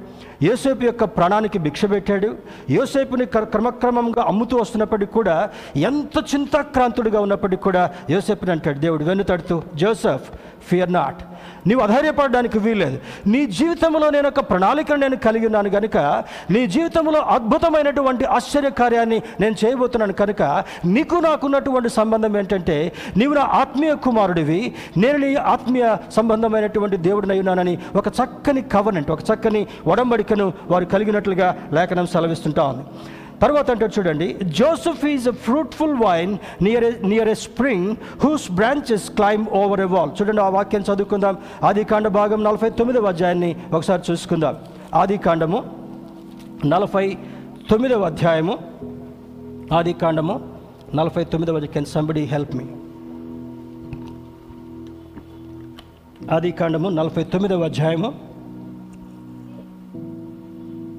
[0.44, 2.36] యోసేపు యొక్క ప్రాణానికి భిక్ష పెట్టాడు.
[2.70, 8.80] యోసేపుని క్ర- క్రమక్రమంగా అమ్ముతూ వస్తున్నప్పటికీ కూడా ఎంత చింతాక్రాంతుడిగా ఉన్నప్పటికీ కూడా యోసేపుని అంటాడు.
[8.80, 10.32] దేవుడు వెన్నుతడుతూ జోసెఫ్
[10.70, 11.22] ఫియర్ నాట్
[11.68, 12.98] నీవు అధైర్యపడడానికి వీల్లేదు.
[13.34, 15.98] నీ జీవితంలో నేను ఒక ప్రణాళికను నేను కలిగి ఉన్నాను కనుక
[16.52, 20.42] నీ జీవితంలో అద్భుతమైనటువంటి ఆశ్చర్య కార్యాన్ని నేను చేయబోతున్నాను కనుక
[20.96, 22.78] నీకు నాకున్నటువంటి సంబంధం ఏంటంటే
[23.18, 24.62] నీవు నా ఆత్మీయ కుమారుడివి
[24.98, 32.08] నేను నీ ఆత్మీయ సంబంధమైనటువంటి దేవుడిని ఉన్నానని ఒక చక్కని కవర్నెంట్ ఒక చక్కని ఒడంబడికను వారు కలిగినట్లుగా లేఖనం
[32.16, 32.86] సెలవిస్తుంటా ఉంది.
[33.44, 39.48] తర్వాత అంటే చూడండి Joseph is a fruitful vine near near a spring whose branches climb
[39.62, 41.38] over a wall చూడండి ఆ వాక్యం చదువుకుందాం.
[41.64, 44.58] ఆది కాండ భాగం నలభై తొమ్మిదవ అధ్యాయాన్ని ఒకసారి చూసుకుందాం.
[44.96, 45.64] ఆది కాండము
[46.66, 47.18] నలభై
[47.70, 48.56] తొమ్మిదవ అధ్యాయము.
[49.74, 50.36] ఆది కాండము
[50.96, 52.66] నలభై తొమ్మిదవ కెన్ సంబడి హెల్ప్ మీ
[56.32, 58.33] ఆది కాండము నలభై తొమ్మిదవ అధ్యాయము.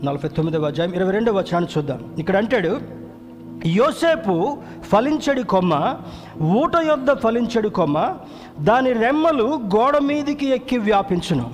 [0.07, 2.01] నలభై తొమ్మిదవ అధ్యాయం ఇరవై రెండవ వచనాన్ని చూద్దాం.
[2.19, 2.73] ఇక్కడ అంటాడు
[3.67, 4.35] యోసేపు
[4.93, 5.73] ఫలించడి కొమ్మ
[6.43, 7.99] ఊట యొద్ద ఫలించడి కొమ్మ
[8.61, 11.47] దాని రెమ్మలు గోడ మీదికి ఎక్కి వ్యాపించును.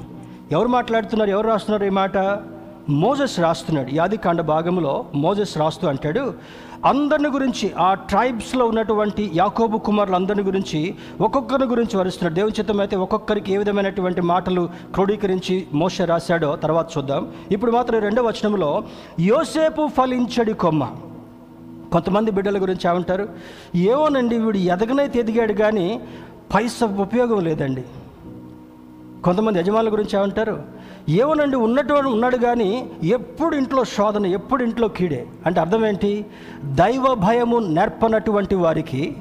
[0.52, 1.30] ఎవరు మాట్లాడుతున్నారు?
[1.30, 2.16] ఎవరు రాస్తున్నారు ఈ మాట?
[3.04, 3.90] మోజెస్ రాస్తున్నాడు.
[3.92, 6.24] యాది కాండ భాగంలో మోజెస్ రాస్తూ అంటాడు
[6.86, 12.96] అందరిని గురించి ఆ ట్రైబ్స్లో ఉన్నటువంటి యాకోబు కుమారులు అందరిని గురించి ఒక్కొక్కరిని గురించి వరుస్తున్నాడు దేవుని చిత్తం అయితే
[12.96, 17.32] ఒక్కొక్కరికి ఏ విధమైనటువంటి మాటలు క్రోడీకరించి మోస రాశాడో తర్వాత చూద్దాం.
[17.50, 18.82] ఇప్పుడు మాత్రం రెండవ వచనంలో
[19.20, 20.90] యోసేపు ఫలించడి కొమ్మ.
[21.92, 23.28] కొంతమంది బిడ్డల గురించి ఏమంటారు?
[23.76, 26.00] ఏమోనండి వీడు ఎదగనైతే ఎదిగాడు కానీ
[26.54, 27.84] పైస ఉపయోగం లేదండి.
[29.24, 30.79] కొంతమంది యజమానుల గురించి ఏమంటారు?
[31.10, 35.26] ఏమనండి ఉన్నటువంటి ఉన్నాడు కానీ ఎప్పుడు ఇంట్లో శోధన ఎప్పుడు ఇంట్లో కీడే?
[35.46, 36.26] అంటే అర్థం ఏంటి?
[36.64, 39.16] దైవ భయము నేర్పనటువంటి వారికి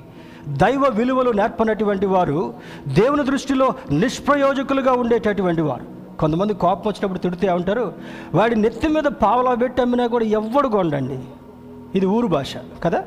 [0.48, 2.54] దైవ విలువలు నేర్పనటువంటి వారు
[2.88, 6.18] దేవుని దృష్టిలో నిష్ప్రయోజకులుగా ఉండేటటువంటి వారు.
[6.18, 7.94] కొంతమంది కోపం వచ్చినప్పుడు తిడితే ఉంటారు.
[8.34, 11.20] వాడి నెత్తి మీద పావలా పెట్టి అమ్మినా కూడా ఎవ్వడు కొండండి
[11.96, 13.04] ఇది ఊరు భాష కదా?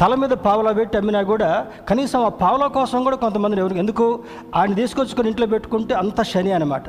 [0.00, 4.20] తల మీద పావలా పెట్టి అమ్మినా కూడా కనీసం ఆ పావలా కోసం కూడా కొంతమంది ఎవరు ఎందుకు?
[4.56, 6.82] ఆయన తీసుకొచ్చుకొని ఇంట్లో పెట్టుకుంటే అంత శని అనమాట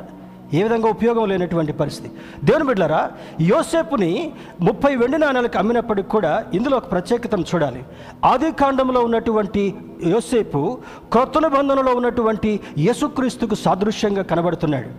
[0.52, 2.10] ఏ విధంగా ఉపయోగం లేనటువంటి పరిస్థితి.
[2.44, 7.84] దేవుని బిడ్డలారా యోసేపుని ముప్పై వెండి నాణాలకు అమ్మినప్పటికి కూడా ఇందులో ఒక ప్రత్యేకతను చూడాలి.
[8.24, 9.74] ఆది కాండంలో ఉన్నటువంటి
[10.06, 10.78] యోసేపు
[11.12, 14.90] క్రొత్త నిబంధనలో ఉన్నటువంటి యేసుక్రీస్తుకు సాదృశ్యంగా కనబడుతున్నాడు.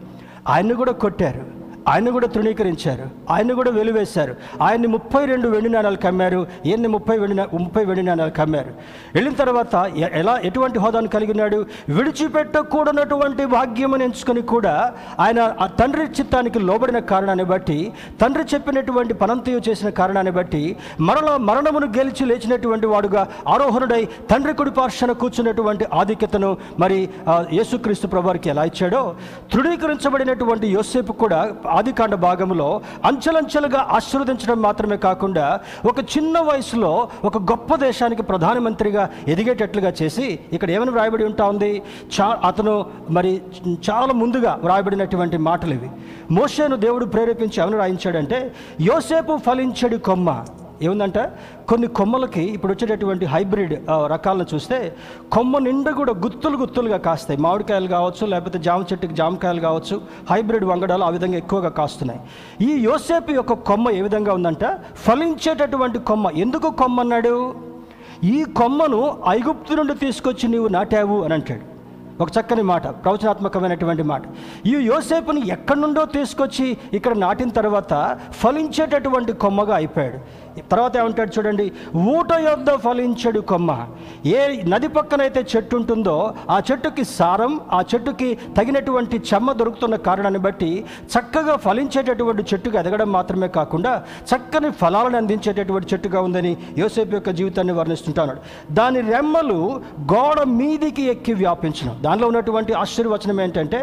[0.49, 1.54] ఆయన్ని కూడా కొట్టారు.
[1.87, 3.05] ఆయన కూడా తృణీకరించారు.
[3.29, 4.35] ఆయన కూడా వెలువేశారు.
[4.61, 6.47] ఆయన్ని ముప్పై రెండు వెండి నాణాలు కమ్మారు.
[6.65, 8.71] ఈయన్ని ముప్పై వెండి ముప్పై వెండి నాణాలు కమ్మారు.
[9.15, 9.75] వెళ్ళిన తర్వాత
[10.21, 17.91] ఎలా ఎటువంటి హోదాను కలిగినాడు విడిచిపెట్టకూడనటువంటి భాగ్యమని ఎంచుకొని కూడా ఆయన ఆ తండ్రి చిత్తానికి లోబడిన కారణాన్ని బట్టి
[18.21, 25.11] తండ్రి చెప్పినటువంటి పనంతయు చేసిన కారణాన్ని బట్టి మరణ మరణమును గెలిచి లేచినటువంటి వాడుగా ఆరోహణుడై తండ్రి కుడి పార్శ్వన
[25.11, 27.09] కూర్చున్నటువంటి ఆధిక్యతను మరి
[27.53, 29.15] యేసుక్రీస్తు ప్రభువారికి ఎలా ఇచ్చాడో
[29.53, 31.39] తృణీకరించబడినటువంటి యోసేపు కూడా
[31.75, 32.69] ఆదికాండ భాగంలో
[33.05, 36.91] అంచెలంచెలుగా ఆశీర్వదించడం మాత్రమే కాకుండా ఒక చిన్న వయసులో
[37.23, 41.81] ఒక గొప్ప దేశానికి ప్రధానమంత్రిగా ఎదిగేటట్లుగా చేసి ఇక్కడ ఏమని వ్రాయబడి ఉంటా ఉంది?
[42.15, 43.41] చా అతను మరి
[43.89, 45.89] చాలా ముందుగా వ్రాయబడినటువంటి మాటలు ఇవి.
[46.31, 48.39] మోషేను దేవుడు ప్రేరేపించి ఏమని రాయించాడంటే
[48.81, 50.29] యోసేపు ఫలించడి కొమ్మ.
[50.81, 51.31] ఏముందంటే
[51.69, 54.95] కొన్ని కొమ్మలకి ఇప్పుడు వచ్చేటటువంటి హైబ్రిడ్ రకాలను చూస్తే
[55.31, 57.39] కొమ్మ నిండా కూడా గుత్తులు గుత్తులుగా కాస్తాయి.
[57.41, 62.19] మామిడికాయలు కావచ్చు లేకపోతే జామ చెట్టుకి జామకాయలు కావచ్చు హైబ్రిడ్ వంగడాలు ఆ విధంగా ఎక్కువగా కాస్తున్నాయి.
[62.69, 66.29] ఈ యోసేపు యొక్క కొమ్మ ఏ విధంగా ఉందంట ఫలించేటటువంటి కొమ్మ.
[66.29, 67.53] ఎందుకు కొమ్మ అన్నాడు?
[68.23, 71.75] ఈ కొమ్మను ఐగుప్తు నుండి తీసుకొచ్చి నీవు నాటావు అని అంటాడు.
[72.23, 74.21] ఒక చక్కని మాట ప్రవచనాత్మకమైనటువంటి మాట.
[74.65, 80.19] ఈ యోసేపుని ఎక్కడి నుండో తీసుకొచ్చి ఇక్కడ నాటిన తర్వాత ఫలించేటటువంటి కొమ్మగా అయిపోయాడు.
[80.71, 81.65] తర్వాత ఏమంటాడు చూడండి
[82.09, 83.71] ఊట యొద్ద ఫలించడు కొమ్మ.
[84.31, 86.15] ఏ నది పక్కనైతే చెట్టు ఉంటుందో
[86.49, 90.71] ఆ చెట్టుకి సారం ఆ చెట్టుకి తగినటువంటి చెమ్మ దొరుకుతున్న కారణాన్ని బట్టి
[91.13, 93.93] చక్కగా ఫలించేటటువంటి చెట్టుగా ఎదగడం మాత్రమే కాకుండా
[94.29, 98.35] చక్కని ఫలాలను అందించేటటువంటి చెట్టుగా ఉందని యోసేపు యొక్క జీవితాన్ని వర్ణిస్తుంటాడు
[98.73, 99.59] దాని రెమ్మలు
[100.11, 103.79] గోడ మీదికి ఎక్కి వ్యాపించడం దానిలో ఉన్నటువంటి ఆశీర్వచనం ఏంటంటే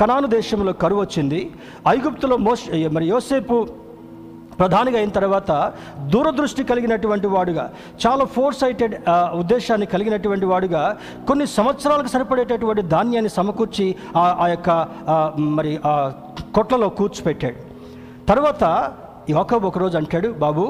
[0.00, 1.40] కనాను దేశంలో కరువు వచ్చింది
[1.88, 2.62] ఐగుప్తులో మోస్
[2.92, 3.56] మరి యోసేపు
[4.60, 5.50] ప్రధానిగా అయిన తర్వాత
[6.12, 7.66] దూరదృష్టి కలిగినటువంటి వాడుగా
[8.04, 8.94] చాలా ఫోర్ సైటెడ్
[9.42, 10.82] ఉద్దేశాన్ని కలిగినటువంటి వాడుగా
[11.28, 13.86] కొన్ని సంవత్సరాలకు సరిపడేటటువంటి ధాన్యాన్ని సమకూర్చి
[14.44, 14.70] ఆ యొక్క
[15.58, 15.94] మరి ఆ
[16.56, 17.58] కొట్లలో కూర్చిపెట్టాడు.
[18.32, 18.64] తర్వాత
[19.44, 20.64] ఒక ఒకరోజు అంటాడు బాబు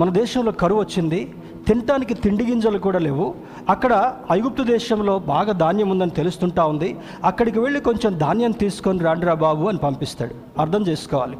[0.00, 1.20] మన దేశంలో కరువు వచ్చింది
[1.66, 3.26] తినటానికి తిండి గింజలు కూడా లేవు.
[3.74, 3.92] అక్కడ
[4.34, 6.90] ఐగుప్తు దేశంలో బాగా ధాన్యం ఉందని తెలుస్తుంటా ఉంది.
[7.30, 10.34] అక్కడికి వెళ్ళి కొంచెం ధాన్యం తీసుకొని రాండిరా బాబు అని పంపిస్తాడు.
[10.64, 11.36] అర్థం చేసుకోవాలి.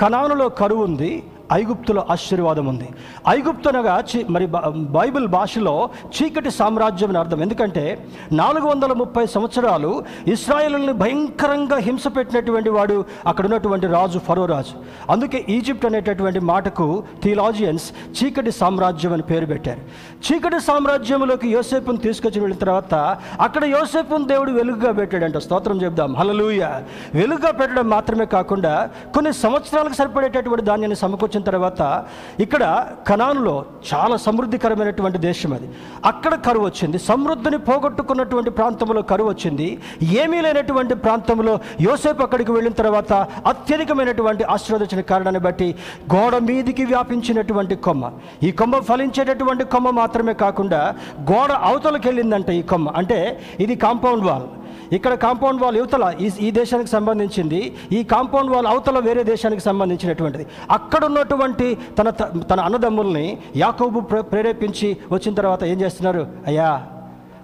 [0.00, 1.12] కనానులో కరువు ఉంది
[1.52, 2.88] ఐగుప్తులో ఆశీర్వాదం ఉంది.
[3.28, 7.42] ఐగుప్తు అనగా మరి బైబిల్ భాషలో చీకటి సామ్రాజ్యం అని అర్థం.
[7.42, 7.84] ఎందుకంటే
[8.32, 14.74] నాలుగు వందల ముప్పై సంవత్సరాలు ఇస్రాయేల్ని భయంకరంగా హింస పెట్టినటువంటి వాడు అక్కడ ఉన్నటువంటి రాజు ఫరో రాజు.
[15.12, 19.80] అందుకే ఈజిప్ట్ అనేటటువంటి మాటకు థియలాజియన్స్ చీకటి సామ్రాజ్యం అని పేరు పెట్టారు.
[20.26, 22.94] చీకటి సామ్రాజ్యంలోకి యోసేపును తీసుకొచ్చి వెళ్ళిన తర్వాత
[23.40, 25.38] అక్కడ యోసేపును దేవుడు వెలుగుగా పెట్టాడంట.
[25.38, 26.66] స్తోత్రం చెప్దాం హలలుయ
[27.14, 32.04] వెలుగుగా పెట్టడం మాత్రమే కాకుండా కొన్ని సంవత్సరాలకు సరిపడేటటువంటి ధాన్యాన్ని సమకూర్చిన తర్వాత
[32.40, 33.64] ఇక్కడ కనానులో
[33.94, 35.68] చాలా సమృద్ధికరమైనటువంటి దేశం అది.
[36.04, 36.98] అక్కడ కరువు వచ్చింది.
[36.98, 39.78] సమృద్ధిని పోగొట్టుకున్నటువంటి ప్రాంతంలో కరువు వచ్చింది.
[40.02, 43.12] ఏమీ లేనటువంటి ప్రాంతంలో యోసేపు అక్కడికి వెళ్ళిన తర్వాత
[43.46, 45.74] అత్యధికమైనటువంటి ఆశీర్వదించిన కారణాన్ని బట్టి
[46.14, 48.10] గోడ మీదికి వ్యాపించినటువంటి కొమ్మ.
[48.42, 50.94] ఈ కొమ్మ ఫలించేటటువంటి కొమ్మ మాత్రమే కాకుండా
[51.32, 52.88] గోడ అవతలకి వెళ్ళిందంట ఈ కొమ్మ.
[52.96, 54.48] అంటే ఇది కాంపౌండ్ వాల్.
[54.92, 57.76] ఇక్కడ కాంపౌండ్ వాల్ యువతల ఈ ఈ దేశానికి సంబంధించింది.
[57.92, 60.46] ఈ కాంపౌండ్ వాల్ అవతల వేరే దేశానికి సంబంధించినటువంటిది.
[60.70, 66.26] అక్కడ ఉన్నటువంటి అటువంటి తన త- తన అన్నదమ్ముల్ని యాకోబు ప్ర- ప్రేరేపించి వచ్చిన తర్వాత ఏం చేస్తున్నారు?
[66.46, 66.86] అయ్యా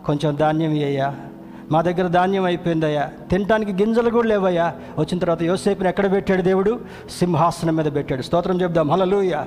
[0.07, 1.15] కొంచెం ధాన్యం అయ్యా
[1.73, 3.11] మా దగ్గర ధాన్యం అయిపోయిందయ్యా.
[3.31, 4.75] తినడానికి గింజలు కూడా లేవయ్యా.
[4.99, 6.81] వచ్చిన తర్వాత యోసేపుని ఎక్కడ పెట్టాడు దేవుడు?
[7.19, 8.23] సింహాసనం మీద పెట్టాడు.
[8.23, 8.91] స్తోత్రం చెప్దాం.
[8.91, 9.45] హలలుయ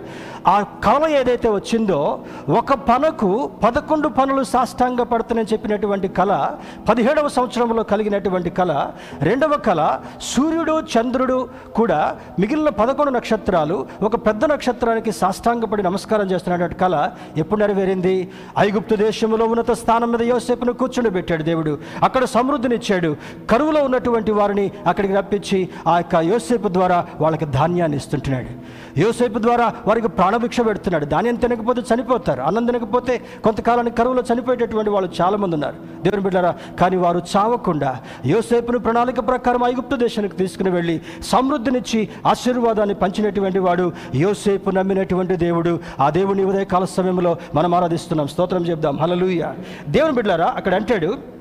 [0.47, 6.49] ఆ కళ ఏదైతే వచ్చిందో ఒక పనకు పదకొండు పనులు సాష్టాంగ పడుతున్నాయని చెప్పినటువంటి కళ
[6.89, 8.91] పదిహేడవ సంవత్సరంలో కలిగినటువంటి కళ
[9.21, 17.09] రెండవ కళ సూర్యుడు చంద్రుడు కూడా మిగిలిన పదకొండు నక్షత్రాలు ఒక పెద్ద నక్షత్రానికి సాష్టాంగపడి నమస్కారం చేస్తున్నటువంటి కళ
[17.37, 18.31] ఎప్పుడు నెరవేరింది?
[18.59, 21.77] ఐగుప్తు దేశంలో ఉన్నత స్థానం మీద యోసేపును కూర్చుని పెట్టాడు దేవుడు.
[22.09, 23.15] అక్కడ సమృద్ధినిచ్చాడు.
[23.49, 28.51] కరువులో ఉన్నటువంటి వారిని అక్కడికి రప్పించి ఆ యొక్క యోసేపు ద్వారా వాళ్ళకి ధాన్యాన్ని ఇస్తుంటున్నాడు.
[28.99, 31.05] యోసేపు ద్వారా వారికి ప్రాణభిక్ష పెడుతున్నాడు.
[31.05, 32.41] ధాన్యం తినకపోతే చనిపోతారు.
[32.41, 35.75] అన్నం తినకపోతే కొంతకాలానికి కరువులో చనిపోయేటటువంటి వాళ్ళు చాలామంది ఉన్నారు.
[36.01, 43.59] దేవుని బిడ్డారా కానీ వారు చావకుండా యోసేపును ప్రణాళిక ప్రకారం ఐగుప్తు దేశానికి తీసుకుని వెళ్ళి సమృద్ధినిచ్చి ఆశీర్వాదాన్ని పంచినటువంటి
[43.59, 45.79] వాడు యోసేపు నమ్మినటువంటి దేవుడు.
[45.99, 48.27] ఆ దేవుని ఉదయకాల సమయంలో మనం ఆరాధిస్తున్నాం.
[48.27, 48.97] స్తోత్రం చెప్దాం.
[48.97, 49.43] హలలుయ
[49.89, 51.38] దేవుని బిడ్డారా అక్కడ అంటాడు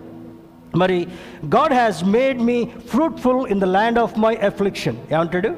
[0.76, 1.06] మరి
[1.46, 5.50] God has made me fruitful in the land of my affliction ఏమంటాడు?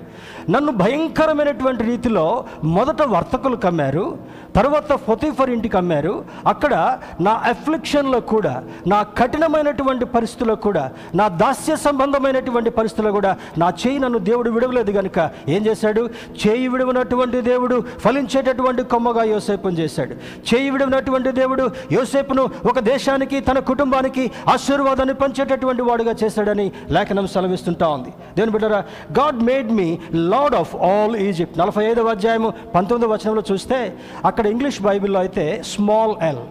[0.51, 4.19] నన్ను భయంకరమైనటువంటి రీతిలో మొదట వర్తకులు కమ్మారు
[4.57, 6.25] తర్వాత ఫొతీఫర్ ఇంటికి అమ్మారు.
[6.47, 13.99] అక్కడ నా అఫ్లిక్షన్లో కూడా నా కఠినమైనటువంటి పరిస్థితుల్లో కూడా నా దాస్య సంబంధమైనటువంటి పరిస్థితుల్లో కూడా నా చేయి
[13.99, 16.11] నన్ను దేవుడు విడవలేదు కనుక ఏం చేశాడు?
[16.43, 20.15] చేయి విడవనటువంటి దేవుడు ఫలించేటటువంటి కొమ్మగా యోసేపును చేశాడు.
[20.51, 28.09] చేయి విడవనటువంటి దేవుడు యోసేపును ఒక దేశానికి తన కుటుంబానికి ఆశీర్వాదాన్ని పంచేటటువంటి వాడుగా చేశాడని లేఖనం సెలవిస్తుంటా ఉంది.
[28.09, 28.85] దేవుని బిడ్డరా
[29.19, 34.81] God made me lord of all Egypt నలభై ఐదవ అధ్యాయము పంతొమ్మిదవ వచనంలో చూస్తే అక్కడ ఇంగ్లీష్
[34.83, 36.43] బైబిల్లో అయితే స్మాల్ ఎల్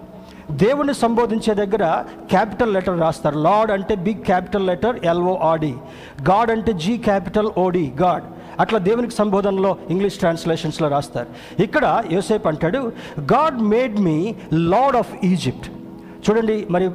[0.64, 1.86] దేవుణ్ణి సంబోధించే దగ్గర
[2.34, 3.38] క్యాపిటల్ లెటర్ రాస్తారు.
[3.38, 5.74] లార్డ్ అంటే big capital letter L O R D
[6.30, 8.24] God అంటే G capital O D God.
[8.64, 11.30] అట్లా దేవునికి సంబోధనలో ఇంగ్లీష్ ట్రాన్స్లేషన్స్లో రాస్తారు.
[11.66, 12.82] ఇక్కడ యోసేపు అంటాడు
[13.34, 14.18] God made me
[14.54, 15.70] lord of Egypt.
[16.26, 16.86] చూడండి మరి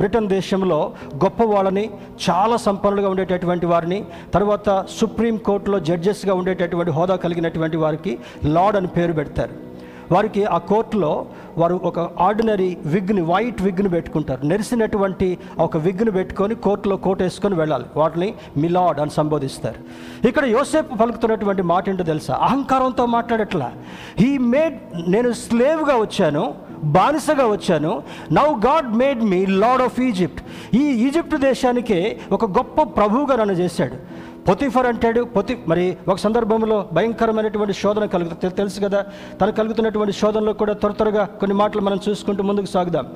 [0.00, 0.78] బ్రిటన్ దేశంలో
[1.24, 1.84] గొప్ప వాళ్ళని
[2.26, 3.98] చాలా సంపన్నులుగా ఉండేటటువంటి వారిని
[4.34, 9.67] తర్వాత సుప్రీం కోర్టులో జడ్జెస్గా ఉండేటటువంటి హోదా కలిగినటువంటి వారికి లార్డ్ అని పేరు పెడతారు.
[10.12, 11.26] వారికి ఆ కోర్టులో
[11.58, 14.46] వారు ఒక ఆర్డినరీ విగ్ని వైట్ విగ్ని పెట్టుకుంటారు.
[14.46, 17.84] నెరిసినటువంటి ఒక విగ్ని పెట్టుకొని కోర్టులో కోట్ వేసుకొని వెళ్ళాలి.
[17.96, 19.80] వాటిని మిలాడ్ అని సంబోధిస్తారు.
[20.28, 22.34] ఇక్కడ యోసేపు పలుకుతున్నటువంటి మాట ఏంటో తెలుసా?
[22.34, 23.72] అహంకారంతో మాట్లాడట్లా.
[24.18, 24.78] హీ మేడ్
[25.10, 26.54] నేను స్లేవ్గా వచ్చాను
[26.84, 28.02] బానిసగా వచ్చాను.
[28.32, 30.40] Now God made me lord of Egypt
[30.76, 34.17] ఈ ఈజిప్ట్ దేశానికే ఒక గొప్ప ప్రభువుగా నన్ను చేశాడు.
[34.48, 39.06] పొతిఫర్ అంటాడు పొతి మరి ఒక సందర్భంలో భయంకరమైనటువంటి శోధన కలుగుతుంది తెలుసు కదా?
[39.40, 43.08] తను కలుగుతున్నటువంటి శోధనలో కూడా త్వర త్వరగా కొన్ని మాటలు మనం చూసుకుంటూ ముందుకు సాగుదాం.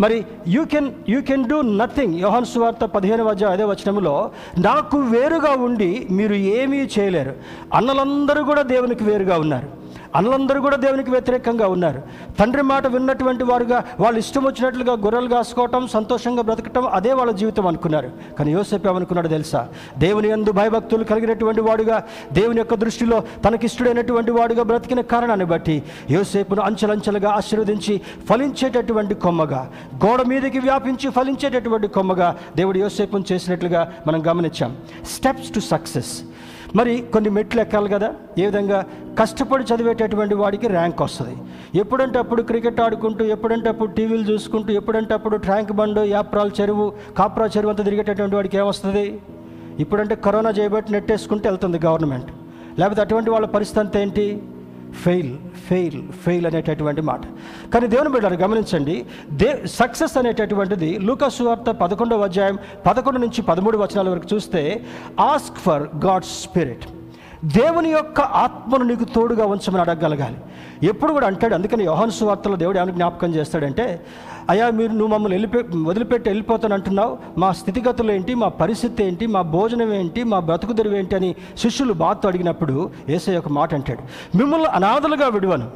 [0.00, 5.64] మరి you can you can do nothing Yohan సువార్త పదిహేను వద్ద అదే వచనంలో నాకు వేరుగా
[5.64, 7.34] ఉండి మీరు ఏమీ చేయలేరు.
[7.74, 9.77] అన్నలందరూ కూడా దేవునికి వేరుగా ఉన్నారు.
[10.14, 12.02] అన్నలందరూ కూడా దేవునికి వ్యతిరేకంగా ఉన్నారు.
[12.38, 18.10] తండ్రి మాట విన్నటువంటి వారుగా వాళ్ళు ఇష్టం వచ్చినట్లుగా గొర్రెలు కాసుకోవటం సంతోషంగా బ్రతకటం అదే వాళ్ళ జీవితం అనుకున్నారు.
[18.38, 19.68] కానీ యోసేపు ఏమనుకున్నాడు తెలుసా?
[19.98, 22.02] దేవుని యందు భయభక్తులు కలిగినటువంటి వాడుగా
[22.32, 28.00] దేవుని యొక్క దృష్టిలో తనకిష్టుడైనటువంటి వాడుగా బ్రతికిన కారణాన్ని బట్టి యోసేపును అంచెలంచెలుగా ఆశీర్వదించి
[28.30, 29.70] ఫలించేటటువంటి కొమ్మగా
[30.06, 34.76] గోడ మీదకి వ్యాపించి ఫలించేటటువంటి కొమ్మగా దేవుడు యోసేపును చేసినట్లుగా మనం గమనించాం.
[35.10, 36.22] స్టెప్స్ టు సక్సెస్
[36.76, 38.14] మరి కొన్ని మెట్లు ఎక్కాలి కదా?
[38.38, 38.84] ఏ విధంగా?
[39.18, 41.36] కష్టపడి చదివేటటువంటి వాడికి ర్యాంక్ వస్తుంది.
[41.78, 47.46] ఎప్పుడంటే అప్పుడు క్రికెట్ ఆడుకుంటూ ఎప్పుడంటే అప్పుడు టీవీలు చూసుకుంటూ ఎప్పుడంటే అప్పుడు ట్యాంక్ బండ్ యాప్రాల్ చెరువు కాప్రా
[47.46, 49.20] చెరువు అంతా తిరిగేటటువంటి వాడికి ఏమొస్తుంది
[49.78, 52.32] ఇప్పుడంటే కరోనా చేయబట్టి నెట్టేసుకుంటే వెళ్తుంది గవర్నమెంట్.
[52.78, 54.42] లేకపోతే అటువంటి వాళ్ళ పరిస్థితి అంతా ఏంటి?
[54.94, 57.20] ఫెయిల్ ఫెయిల్ ఫెయిల్ అనేటటువంటి మాట.
[57.74, 59.06] కానీ దేవుని బిడ్డారు గమనించండి.
[59.30, 64.84] దే సక్సెస్ అనేటటువంటిది లూకాసు వార్త పదకొండవ అధ్యాయం పదకొండు నుంచి పదమూడు వచనాల వరకు చూస్తే
[65.20, 66.86] ఆస్క్ ఫర్ గాడ్స్ స్పిరిట్
[67.44, 70.36] దేవుని యొక్క ఆత్మను నీకు తోడుగా ఉంచమని అడగగలగాలి.
[70.82, 74.00] ఎప్పుడు కూడా అంటాడు అందుకని యోహాను సువార్తలో దేవుడు ఏమైనా జ్ఞాపకం చేస్తాడంటే
[74.50, 77.18] అయ్యా మీరు నువ్వు మమ్మల్ని వెళ్ళిపో వదిలిపెట్టి వెళ్ళిపోతాను అంటున్నావు.
[77.38, 82.28] మా స్థితిగతులు ఏంటి మా పరిస్థితి ఏంటి మా భోజనం ఏంటి మా బ్రతుకుదెరువు ఏంటి అని శిష్యులు బాధతో
[82.28, 84.02] అడిగినప్పుడు ఏసై ఒక మాట అంటాడు
[84.36, 85.70] మిమ్మల్ని అనాథలుగా విడువను.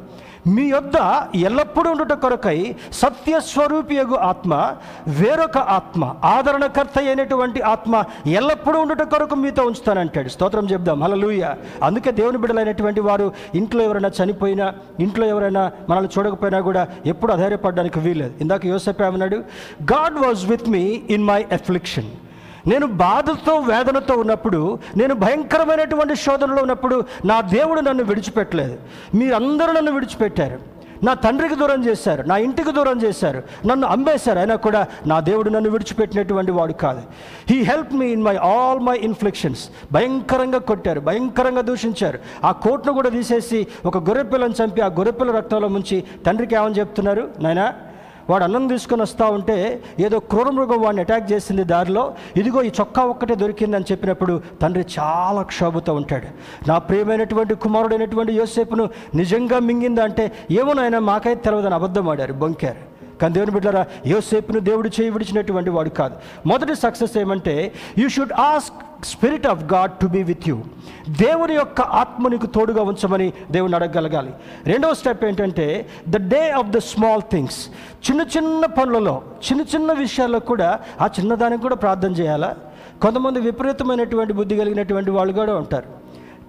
[0.47, 0.97] మీ యొద్ద
[1.35, 4.75] ఎల్లప్పుడూ ఉండుట కొరకై సత్యస్వరూపియగు ఆత్మ
[5.09, 10.29] వేరొక ఆత్మ ఆదరణకర్త అయినటువంటి ఆత్మ ఎల్లప్పుడూ ఉండుట కొరకు మీతో ఉంచుతానంటాడు.
[10.29, 11.03] స్తోత్రం చెప్దాం.
[11.03, 18.01] హలలుయ అందుకే దేవుని బిడ్డలైనటువంటి వారు ఇంట్లో ఎవరైనా చనిపోయినా ఇంట్లో ఎవరైనా మనల్ని చూడకపోయినా కూడా ఎప్పుడు అధైర్యపడడానికి
[18.01, 18.35] వీల్లేదు.
[18.41, 19.37] ఇందాక యోసెప్ ఏమన్నాడు?
[19.83, 22.11] God was with me in my affliction
[22.67, 28.79] నేను బాధతో వేదనతో ఉన్నప్పుడు నేను భయంకరమైనటువంటి శోధనలో ఉన్నప్పుడు నా దేవుడు నన్ను విడిచిపెట్టలేదు.
[29.15, 30.73] మీరందరూ నన్ను విడిచిపెట్టారు.
[31.05, 32.23] నా తండ్రికి దూరం చేశారు.
[32.23, 33.43] నా ఇంటికి దూరం చేశారు.
[33.67, 34.39] నన్ను అమ్మేశారు.
[34.39, 37.03] అయినా కూడా నా దేవుడు నన్ను విడిచిపెట్టినటువంటి వాడు కాదు.
[37.51, 41.01] He help me in my all my inflictions భయంకరంగా కొట్టారు.
[41.01, 42.19] భయంకరంగా దూషించారు.
[42.45, 47.29] ఆ కోట్ను కూడా తీసేసి ఒక గొర్రెపిల్లను చంపి ఆ గొర్రెపిల్ల రక్తంలో ముంచి తండ్రికి ఏమని చెప్తున్నారు?
[47.41, 47.75] నాయనా
[48.31, 52.05] వాడు అన్నం తీసుకొని వస్తూ ఉంటే ఏదో క్రూర మృగం వాడిని అటాక్ చేసింది దారిలో.
[52.37, 56.31] ఇదిగో ఈ చొక్కా ఒక్కటే దొరికిందని చెప్పినప్పుడు తండ్రి చాలా క్షోభతో ఉంటాడు.
[56.69, 62.92] నా ప్రియమైనటువంటి కుమారుడైనటువంటి యోసేపును నిజంగా మింగిందంటే ఏమో నాయన మాకైతే తెలియదని అబద్ధం ఆడారు బొంకారు.
[63.21, 66.15] కానీ దేవుని బిడ్డరా యోసేపును దేవుడు చేయి విడిచినటువంటి వాడు కాదు.
[66.47, 70.57] మొదటి సక్సెస్ ఏమంటే you should ask spirit of God to be with you
[71.09, 74.33] దేవుని యొక్క ఆత్మ నీకు తోడుగా ఉంచమని దేవుని అడగగలగాలి.
[74.67, 77.69] రెండవ స్టెప్ ఏంటంటే the day of the small things
[78.11, 82.57] చిన్న చిన్న పనులలో చిన్న చిన్న విషయాల్లో కూడా ఆ చిన్నదానికి కూడా ప్రార్థన చేయాలా?
[83.03, 86.03] కొంతమంది విపరీతమైనటువంటి బుద్ధి కలిగినటువంటి వాళ్ళు కూడా ఉంటారు.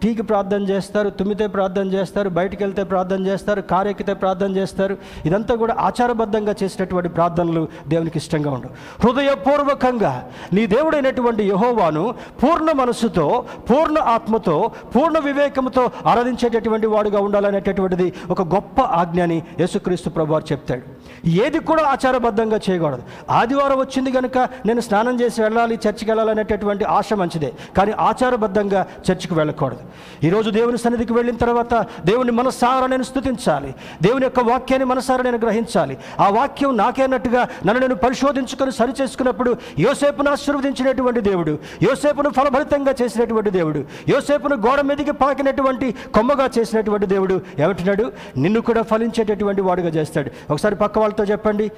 [0.03, 4.95] టీకి ప్రార్థన చేస్తారు తుమ్మితే ప్రార్థన చేస్తారు బయటికి వెళ్తే ప్రార్థన చేస్తారు కారెక్కితే ప్రార్థన చేస్తారు.
[5.27, 8.73] ఇదంతా కూడా ఆచారబద్ధంగా చేసినటువంటి ప్రార్థనలు దేవునికి ఇష్టంగా ఉండవు
[9.03, 10.13] హృదయపూర్వకంగా
[10.55, 12.03] నీ దేవుడైనటువంటి యహోవాను
[12.41, 13.25] పూర్ణ మనస్సుతో
[13.69, 14.57] పూర్ణ ఆత్మతో
[14.95, 20.83] పూర్ణ వివేకంతో ఆరాధించేటటువంటి వాడుగా ఉండాలనేటటువంటిది ఒక గొప్ప ఆజ్ఞని యేసుక్రీస్తు ప్రభువారు చెప్తాడు.
[21.25, 23.03] ఏది కూడా ఆచారబద్ధంగా చేయకూడదు.
[23.29, 27.51] ఆదివారం వచ్చింది కనుక నేను స్నానం చేసి వెళ్ళాలి చర్చికి వెళ్ళాలనేటటువంటి ఆశ మంచిదే.
[27.77, 29.79] కానీ ఆచారబద్ధంగా చర్చికి వెళ్ళకూడదు.
[30.23, 35.97] ఈరోజు దేవుని సన్నిధికి వెళ్ళిన తర్వాత దేవుని మనసారా నేను స్థుతించాలి దేవుని యొక్క వాక్యాన్ని మనసారా నేను గ్రహించాలి.
[36.19, 43.85] ఆ వాక్యం నాకేనట్టుగా నన్ను నేను పరిశోధించుకొని సరి చేసుకున్నప్పుడు యోసేపును ఆశీర్వదించినటువంటి దేవుడు యోసేపును ఫలభరితంగా చేసినటువంటి దేవుడు
[44.09, 50.31] యోసేపును గోడ మీదకి పాకినటువంటి కొమ్మగా చేసినటువంటి దేవుడు ఏమంటున్నాడు నిన్ను కూడా ఫలించేటటువంటి వాడుగా చేస్తాడు.
[50.51, 51.71] ఒకసారి పక్క వాళ్ళతో చెప్పండి.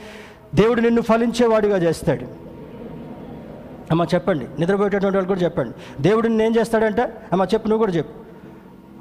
[0.56, 2.26] దేవుడు నిన్ను ఫలించేవాడిగా చేస్తాడు.
[3.92, 4.46] అమ్మ చెప్పండి.
[4.60, 6.04] నిద్రపోయేటటువంటి వాళ్ళు కూడా చెప్పండి.
[6.04, 7.02] దేవుడు నిన్ను ఏం చేస్తాడంట?
[7.02, 8.14] అమ్మ చెప్పు నువ్వు కూడా చెప్పు.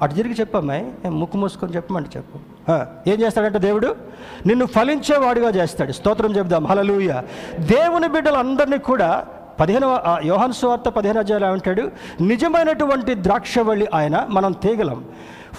[0.01, 2.37] అటు తిరిగి చెప్పమ్మాయి ముక్కు మూసుకొని చెప్పమంటే చెప్పు.
[3.09, 3.95] ఏం చేస్తాడంటే దేవుడు?
[4.45, 5.91] నిన్ను ఫలించేవాడిగా చేస్తాడు.
[5.91, 7.21] స్తోత్రం చెప్దాం హలలుయ
[7.59, 9.25] దేవుని బిడ్డలందరినీ కూడా
[9.59, 11.91] పదిహేను యోహన్ సువార్త పదిహేను అధ్యాయులు ఏమంటాడు?
[12.21, 15.05] నిజమైనటువంటి ద్రాక్షవళి ఆయన మనం తీగలం.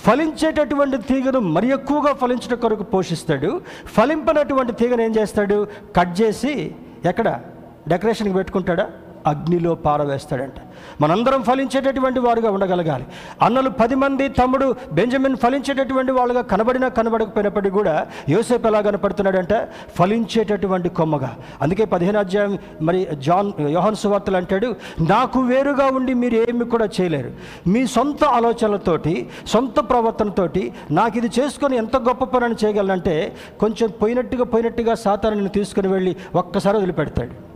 [0.04, 3.60] ఫలించేటటువంటి తీగను మరి ఎక్కువగా ఫలించట కొరకు పోషిస్తాడు.
[3.86, 5.66] ఫలింపనటువంటి తీగను ఏం చేస్తాడు?
[5.96, 6.74] కట్ చేసి
[7.04, 7.40] ఎక్కడ?
[7.88, 8.90] డెకరేషన్కి పెట్టుకుంటాడా?
[9.26, 10.52] అగ్నిలో పారవేస్తాడంట.
[11.00, 13.06] మనందరం ఫలించేటటువంటి వారుగా ఉండగలగాలి.
[13.42, 19.68] అన్నలు పది మంది తమ్ముడు బెంజమిన్ ఫలించేటటువంటి వాళ్ళుగా కనబడినా కనబడకపోయినప్పటికీ కూడా యోసేపు ఎలా కనపడుతున్నాడంట?
[19.98, 21.36] ఫలించేటటువంటి కొమ్మగా.
[21.62, 27.30] అందుకే పదిహేను అధ్యాయం మరి జాన్ యోహన్ సువార్తలు అంటాడు నాకు వేరుగా ఉండి మీరు ఏమి కూడా చేయలేరు.
[27.66, 34.94] మీ సొంత ఆలోచనలతోటి సొంత ప్రవర్తనతోటి నాకు ఇది చేసుకొని ఎంత గొప్ప పని చేయగలనంటే కొంచెం పోయినట్టుగా పోయినట్టుగా
[34.94, 37.55] సాతాను తీసుకుని వెళ్ళి ఒక్కసారి వదిలిపెడతాడు.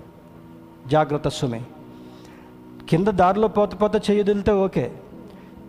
[0.90, 1.60] జాగ్రత్త సుమి.
[2.88, 4.92] కింద దారిలో పోత పోత చెయ్యి ఓకే.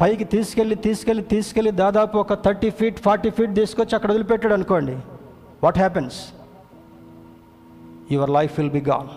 [0.02, 4.96] పైకి తీసుకెళ్ళి తీసుకెళ్ళి తీసుకెళ్ళి దాదాపు ఒక థర్టీ ఫీట్ ఫార్టీ ఫీట్ తీసుకొచ్చి అక్కడ వదిలిపెట్టాడు అనుకోండి.
[5.64, 6.18] What happens
[8.12, 9.08] your life will be gone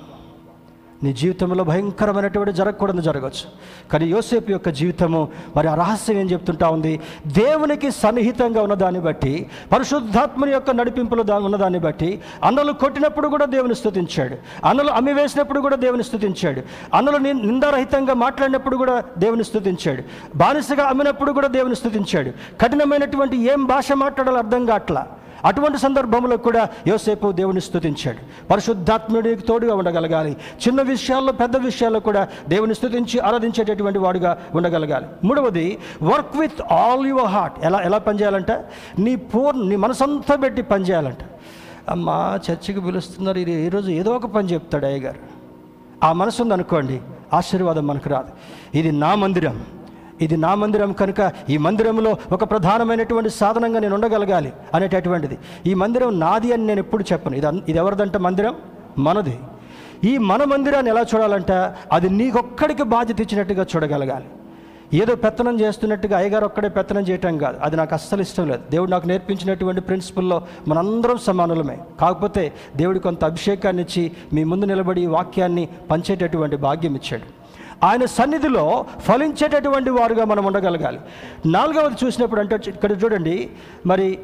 [1.04, 3.46] నీ జీవితంలో భయంకరమైనటువంటి జరగకూడదు జరగవచ్చు.
[3.92, 5.20] కానీ యోసేపు యొక్క జీవితము
[5.56, 6.92] మరి ఆ రహస్యం ఏం చెప్తుంటా ఉంది?
[7.36, 9.32] దేవునికి సన్నిహితంగా ఉన్న దాన్ని బట్టి
[9.72, 12.10] పరిశుద్ధాత్మని యొక్క నడిపింపులో దా ఉన్నదాన్ని బట్టి
[12.44, 16.60] అన్నలు కొట్టినప్పుడు కూడా దేవుని స్థుతించాడు అన్నలు అమ్మి వేసినప్పుడు కూడా దేవుని స్థుతించాడు
[16.94, 20.02] అన్నలు ని- నిందారహితంగా మాట్లాడినప్పుడు కూడా దేవుని స్థుతించాడు
[20.36, 22.30] బానిసగా అమ్మినప్పుడు కూడా దేవుని స్థుతించాడు
[22.60, 25.04] కఠినమైనటువంటి ఏం భాష మాట్లాడాలో అర్థం కావట్లా
[25.44, 30.30] అటువంటి సందర్భంలో కూడా యోసేపు దేవుని స్థుతించాడు పరిశుద్ధాత్ముడికి తోడుగా ఉండగలగాలి.
[30.68, 35.06] చిన్న విషయాల్లో పెద్ద విషయాల్లో కూడా దేవుని స్థుతించి ఆరాధించేటటువంటి వాడుగా ఉండగలగాలి.
[35.24, 38.50] మూడవది work with all your heart ఎలా ఎలా పనిచేయాలంట?
[38.98, 41.18] నీ పూర్ణ నీ మనసంతా పెట్టి పనిచేయాలంట.
[41.88, 43.38] అమ్మా చర్చికి పిలుస్తున్నారు.
[43.38, 45.18] ఇది ఈరోజు ఏదో ఒక పని చెప్తాడు అయ్యగారు.
[46.04, 47.00] ఆ మనసు ఉందనుకోండి
[47.32, 48.28] ఆశీర్వాదం మనకు రాదు.
[48.78, 49.64] ఇది నా మందిరం.
[50.24, 55.38] ఇది నా మందిరం కనుక ఈ మందిరంలో ఒక ప్రధానమైనటువంటి సాధనంగా నేను ఉండగలగాలి అనేటటువంటిది.
[55.66, 57.36] ఈ మందిరం నాది అని నేను ఎప్పుడు చెప్పను.
[57.36, 58.54] ఇది ఇది ఎవరిదంట మందిరం?
[58.98, 59.38] మనది.
[60.04, 61.52] ఈ మన మందిరాన్ని ఎలా చూడాలంట?
[61.92, 64.24] అది నీకొక్కడికి బాధ్యత ఇచ్చినట్టుగా చూడగలగాలి.
[64.94, 67.58] ఏదో పెత్తనం చేస్తున్నట్టుగా అయ్యగారు ఒక్కడే పెత్తనం చేయటం కాదు.
[67.62, 68.60] అది నాకు అస్సలు ఇష్టం లేదు.
[68.70, 71.78] దేవుడు నాకు నేర్పించినటువంటి ప్రిన్సిపల్లో మనందరం సమానులమే.
[72.00, 77.43] కాకపోతే దేవుడు కొంత అభిషేకాన్ని ఇచ్చి మీ ముందు నిలబడి ఈ వాక్యాన్ని పంచేటటువంటి భాగ్యం ఇచ్చాడు.
[77.82, 78.64] ఆయన సన్నిధిలో
[79.06, 81.00] ఫలించేటటువంటి వారుగా మనం ఉండగలగాలి.
[81.46, 83.36] నాలుగవది చూసినప్పుడు అంటే ఇక్కడ చూడండి
[83.86, 84.18] మరి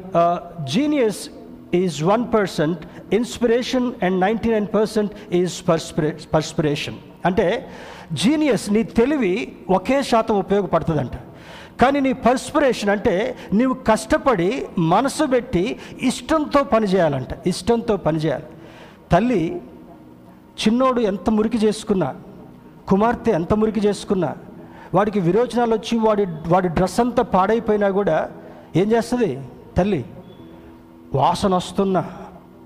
[0.73, 1.29] genius
[1.73, 2.81] is one percent
[3.13, 7.47] inspiration and ninety nine percent is perspire perspiration అంటే
[8.13, 9.35] జీనియస్ నీ తెలివి
[9.69, 11.15] ఒకే శాతం ఉపయోగపడుతుందంట.
[11.81, 18.47] కానీ నీ పర్స్పిరేషన్ అంటే నీవు కష్టపడి మనసు పెట్టి ఇష్టంతో పనిచేయాలంట ఇష్టంతో పనిచేయాలి
[19.11, 19.61] తల్లి
[20.61, 22.15] చిన్నోడు ఎంత మురికి చేసుకున్నా
[22.87, 24.35] కుమార్తె ఎంత మురికి చేసుకున్నా
[24.93, 28.29] వాడికి విరోచనాలు వచ్చి వాడి వాడి డ్రెస్ అంతా పాడైపోయినా కూడా
[28.75, 29.39] ఏం చేస్తుంది?
[29.77, 30.05] తల్లి
[31.15, 32.05] వాసన వస్తున్నా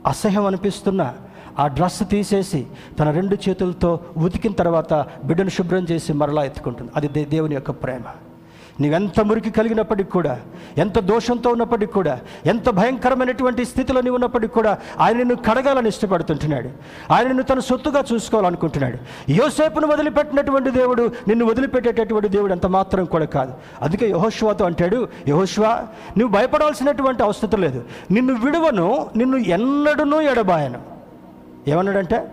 [0.08, 1.14] అసహ్యం అనిపిస్తున్నా
[1.60, 2.68] ఆ డ్రెస్ తీసేసి
[3.00, 4.94] తన రెండు చేతులతో ఉతికిన తర్వాత
[5.24, 6.92] బిడ్డను శుభ్రం చేసి మరలా ఎత్తుకుంటుంది.
[6.96, 8.02] అది దే- దేవుని యొక్క ప్రేమ.
[8.82, 10.40] నీవెంత మురికి కలిగినప్పటికి కూడా
[10.78, 16.70] ఎంత దోషంతో ఉన్నప్పటికి కూడా ఎంత భయంకరమైనటువంటి స్థితిలో నీవు ఉన్నప్పటికి కూడా ఆయన నిన్ను కడగాలని ఇష్టపడుతుంటున్నాడు.
[17.14, 18.98] ఆయన నిన్ను తన సొత్తుగా చూసుకోవాలనుకుంటున్నాడు.
[19.32, 23.54] యోసేపును వదిలిపెట్టినటువంటి దేవుడు నిన్ను వదిలిపెట్టేటటువంటి దేవుడు ఎంత మాత్రం కూడా కాదు.
[23.82, 27.84] అందుకే యహోశ్వాతో అంటాడు యహోశ్వా నువ్వు భయపడాల్సినటువంటి అవసరం లేదు.
[28.12, 30.82] నిన్ను విడువను నిన్ను ఎన్నడూనూ ఎడబాయను.
[31.68, 32.28] ఏమన్నాడంటే?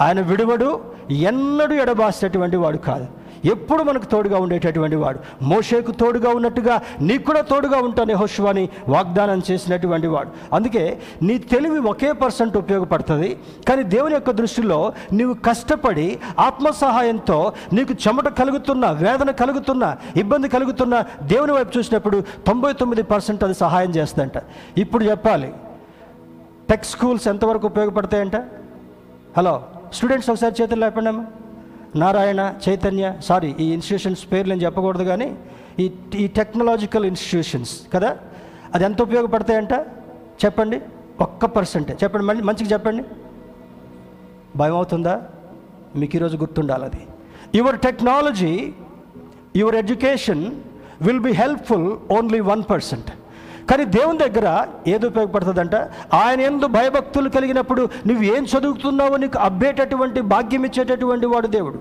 [0.00, 0.80] ఆయన విడువడు
[1.10, 3.06] ఎన్నడూ ఎడబాసేటువంటి వాడు కాదు.
[3.44, 5.18] ఎప్పుడు మనకు తోడుగా ఉండేటటువంటి వాడు.
[5.42, 10.30] మోషేకు తోడుగా ఉన్నట్టుగా నీకు కూడా తోడుగా ఉంటాను హోషువాని వాగ్దానం చేసినటువంటి వాడు.
[10.54, 13.38] అందుకే నీ తెలివి ఒకే పర్సెంట్ ఉపయోగపడుతుంది
[13.68, 21.04] కానీ దేవుని యొక్క దృష్టిలో నీవు కష్టపడి ఆత్మ సహాయంతో నీకు చెమట కలుగుతున్న వేదన కలుగుతున్న ఇబ్బంది కలుగుతున్న
[21.22, 24.32] దేవుని వైపు చూసినప్పుడు తొంభై తొమ్మిది పర్సెంట్ అది సహాయం చేస్తుందంట.
[24.78, 25.52] ఇప్పుడు చెప్పాలి
[26.70, 28.36] టెక్ స్కూల్స్ ఎంతవరకు ఉపయోగపడతాయంట?
[29.36, 29.62] హలో
[29.92, 31.24] స్టూడెంట్స్ ఒకసారి చేతులు లేపండి అమ్మా
[31.96, 35.38] నారాయణ చైతన్య సారీ ఈ ఇన్స్టిట్యూషన్స్ పేర్లు నేను చెప్పకూడదు కానీ
[35.78, 38.16] ఈ ఈ టెక్నాలజికల్ ఇన్స్టిట్యూషన్స్ కదా?
[38.74, 39.72] అది ఎంత ఉపయోగపడతాయంట?
[40.44, 40.80] చెప్పండి.
[41.20, 43.04] ఒక్క పర్సెంటే చెప్పండి మళ్ళీ మంచిగా చెప్పండి.
[44.56, 45.22] భయం అవుతుందా?
[45.96, 47.06] మీకు ఈరోజు గుర్తుండాలి అది.
[47.54, 48.72] Your technology
[49.56, 50.50] your education
[51.02, 53.10] will be helpful only one percent
[53.70, 55.74] కానీ దేవుని దగ్గర ఏది ఉపయోగపడుతుందంట
[56.14, 61.78] ఆయన ఎందు భయభక్తులు కలిగినప్పుడు నువ్వు ఏం చదువుతున్నావో నీకు అబ్బేటటువంటి భాగ్యం ఇచ్చేటటువంటి వాడు దేవుడు.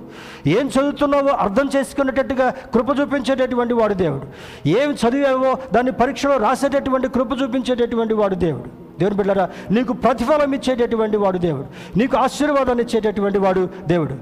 [0.47, 4.23] ఏం చదువుతున్నావో అర్థం చేసుకునేటట్టుగా కృప చూపించేటటువంటి వాడు దేవుడు.
[4.67, 8.99] ఏం చదివావో దాన్ని పరీక్షలో రాసేటటువంటి కృప చూపించేటటువంటి వాడు దేవుడు.
[8.99, 11.97] దేవుని బిడ్డరా నీకు ప్రతిఫలం ఇచ్చేటటువంటి వాడు దేవుడు.
[11.97, 14.15] నీకు ఆశీర్వాదాన్ని ఇచ్చేటటువంటి వాడు దేవుడు.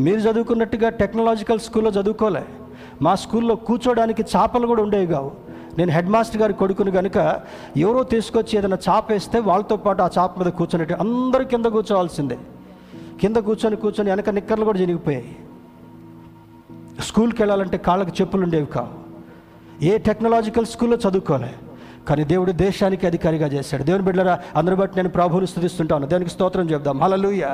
[0.00, 2.44] మీరు చదువుకున్నట్టుగా టెక్నాలజికల్ స్కూల్లో చదువుకోలే.
[3.02, 5.43] మా స్కూల్లో కూర్చోడానికి చాపలు కూడా ఉండేవి కావు.
[5.78, 7.40] నేను హెడ్ మాస్టర్ గారి కొడుకుని కనుక
[7.76, 12.38] ఎవరో తీసుకొచ్చి ఏదైనా చాప వేస్తే వాళ్ళతో పాటు ఆ చాప మీద కూర్చునేట్టు అందరూ కింద కూర్చోవాల్సిందే.
[13.20, 15.36] కింద కూర్చొని కూర్చొని వెనక నిక్కర్లు కూడా జరిగిపోయాయి
[17.00, 19.04] స్కూల్కి వెళ్ళాలంటే కాళ్ళకి చెప్పులు ఉండేవి కావు.
[19.84, 21.54] ఏ టెక్నాలజికల్ స్కూల్లో చదువుకోలే.
[22.08, 23.82] కానీ దేవుడు దేశానికి అధికారిగా చేశాడు.
[23.82, 27.00] దేవుని బిడ్డరా అందరి బట్టి నేను ప్రభువుని స్థుతిస్తుంటాను దేవునికి స్తోత్రం చెప్దాం.
[27.02, 27.44] హలలుయ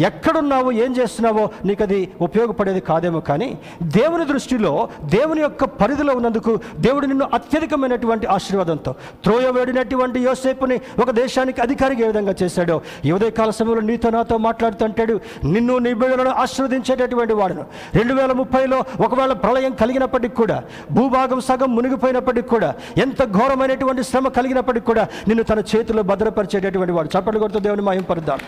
[0.00, 7.06] ఎక్కడున్నావో ఏం చేస్తున్నావో నీకు అది ఉపయోగపడేది కాదేమో కానీ దేవుని దృష్టిలో దేవుని యొక్క పరిధిలో ఉన్నందుకు దేవుడు
[7.06, 8.94] నిన్ను అత్యధికమైనటువంటి ఆశీర్వాదంతో
[9.24, 15.78] త్రోయవేడినటువంటి యోసేపుని ఒక దేశానికి అధికారిగా ఏ విధంగా చేశాడో ఈ ఉదయకాల సమయంలో నీతో నాతో మాట్లాడుతుంటాడు నిన్ను
[15.78, 17.64] నీ బిడ్డలను ఆశీర్వదించేటటువంటి వాడును.
[17.94, 24.86] రెండు వేల ముప్పైలో ఒకవేళ ప్రళయం కలిగినప్పటికి కూడా భూభాగం సగం మునిగిపోయినప్పటికి కూడా ఎంత ఘోరమైనటువంటి శ్రమ కలిగినప్పటికి
[24.86, 27.18] కూడా నిన్ను తన చేతిలో భద్రపరిచేటటువంటి వాడు.
[27.18, 28.38] చప్పట్లు కొడుతూ దేవుని మహింపరుద్దాం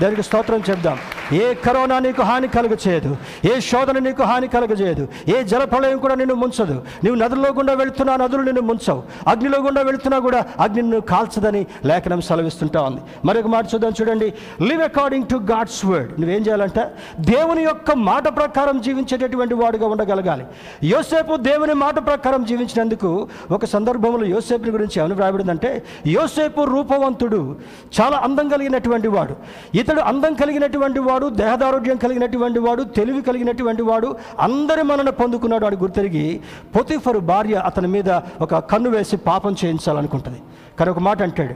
[0.00, 0.98] దేవునికి స్తోత్రం చెప్దాం.
[1.32, 3.16] ఏ కరోనా నీకు హాని కలుగచేయదు.
[3.44, 5.08] ఏ శోధన నీకు హాని కలుగజేయదు.
[5.28, 6.82] ఏ జలప్రళయం కూడా నిన్ను ముంచదు.
[7.04, 9.02] నీవు నదుల్లో గుండా వెళుతున్నా నదులు నిన్ను ముంచవు.
[9.28, 13.00] అగ్నిలో గుండా వెళుతున్నా కూడా అగ్ని నిన్ను కాల్చదని లేఖనం సెలవిస్తుంటా ఉంది.
[13.24, 14.34] మరొక మాట చూద్దాం చూడండి.
[14.62, 16.84] Live according to God's word నువ్వేం చేయాలంటే?
[17.20, 20.44] దేవుని యొక్క మాట ప్రకారం జీవించేటటువంటి వాడుగా ఉండగలగాలి.
[20.82, 27.56] యోసేపు దేవుని మాట ప్రకారం జీవించినందుకు ఒక సందర్భంలో యోసేపుని గురించి ఏమని వ్రాయబడిందంటే యోసేపు రూపవంతుడు
[28.00, 29.36] చాలా అందం కలిగినటువంటి వాడు.
[29.74, 36.40] ఇతడు అందం కలిగినటువంటి వాడు దేహదారోగ్యం కలిగినటువంటి వాడు తెలివి కలిగినటువంటి వాడు అందరి మనన పొందుకున్నాడు అని గుర్తిరిగి
[36.76, 38.10] పొతిఫరు భార్య అతని మీద
[38.40, 40.40] ఒక కన్ను వేసి పాపం చేయించాలనుకుంటుంది.
[40.78, 41.54] కానీ ఒక మాట అంటాడు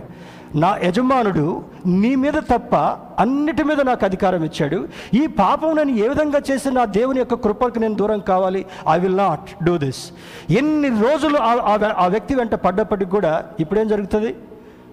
[0.55, 2.77] నా యజమానుడు నీ మీద తప్ప
[3.19, 4.89] అన్నిటి మీద నాకు అధికారం ఇచ్చాడు.
[5.15, 8.67] ఈ పాపం నేను ఏ విధంగా చేసి నా దేవుని యొక్క కృపకు నేను దూరం కావాలి?
[8.91, 10.11] I will not do this
[10.51, 14.37] ఎన్ని రోజులు ఆ- వ్యక్తి వెంట పడ్డప్పటికి కూడా ఇప్పుడేం జరుగుతుంది?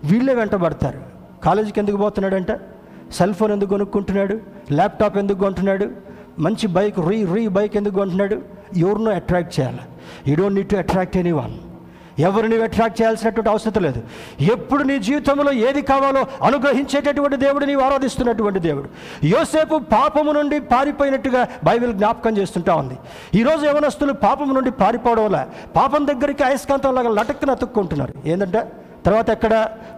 [0.03, 0.99] వీళ్ళే వెంటబడతారు
[1.43, 2.51] కాలేజీకి ఎందుకు పోతున్నాడంట?
[3.11, 4.39] సెల్ ఫోన్ ఎందుకు కొనుక్కుంటున్నాడు?
[4.71, 5.89] ల్యాప్టాప్ ఎందుకు కొంటున్నాడు?
[6.39, 8.41] మంచి బైక్ రీ రీ బైక్ ఎందుకు కొంటున్నాడు?
[8.77, 9.79] ఎవరినో అట్రాక్ట్ చేయాలి.
[10.27, 11.70] You don't need to attract anyone
[12.21, 13.99] ఎవరిని అట్రాక్ట్ చేయాల్సినటువంటి అవసరం లేదు.
[14.53, 18.89] ఎప్పుడు నీ జీవితంలో ఏది కావాలో అనుగ్రహించేటటువంటి దేవుడు నీవు ఆరాధిస్తున్నటువంటి దేవుడు.
[19.33, 22.97] యోసేపు పాపము నుండి పారిపోయినట్టుగా బైబిల్ జ్ఞాపకం చేస్తుంటా ఉంది.
[23.39, 28.13] ఈరోజు యవనస్తులు పాపము నుండి పారిపోవడం వల్ల పాపం దగ్గరికి అయస్కాంతం లాగా లటక్కున అతుక్కుంటున్నారు.
[28.25, 28.61] ఏంటంటే
[29.05, 29.53] తర్వాత ఎక్కడ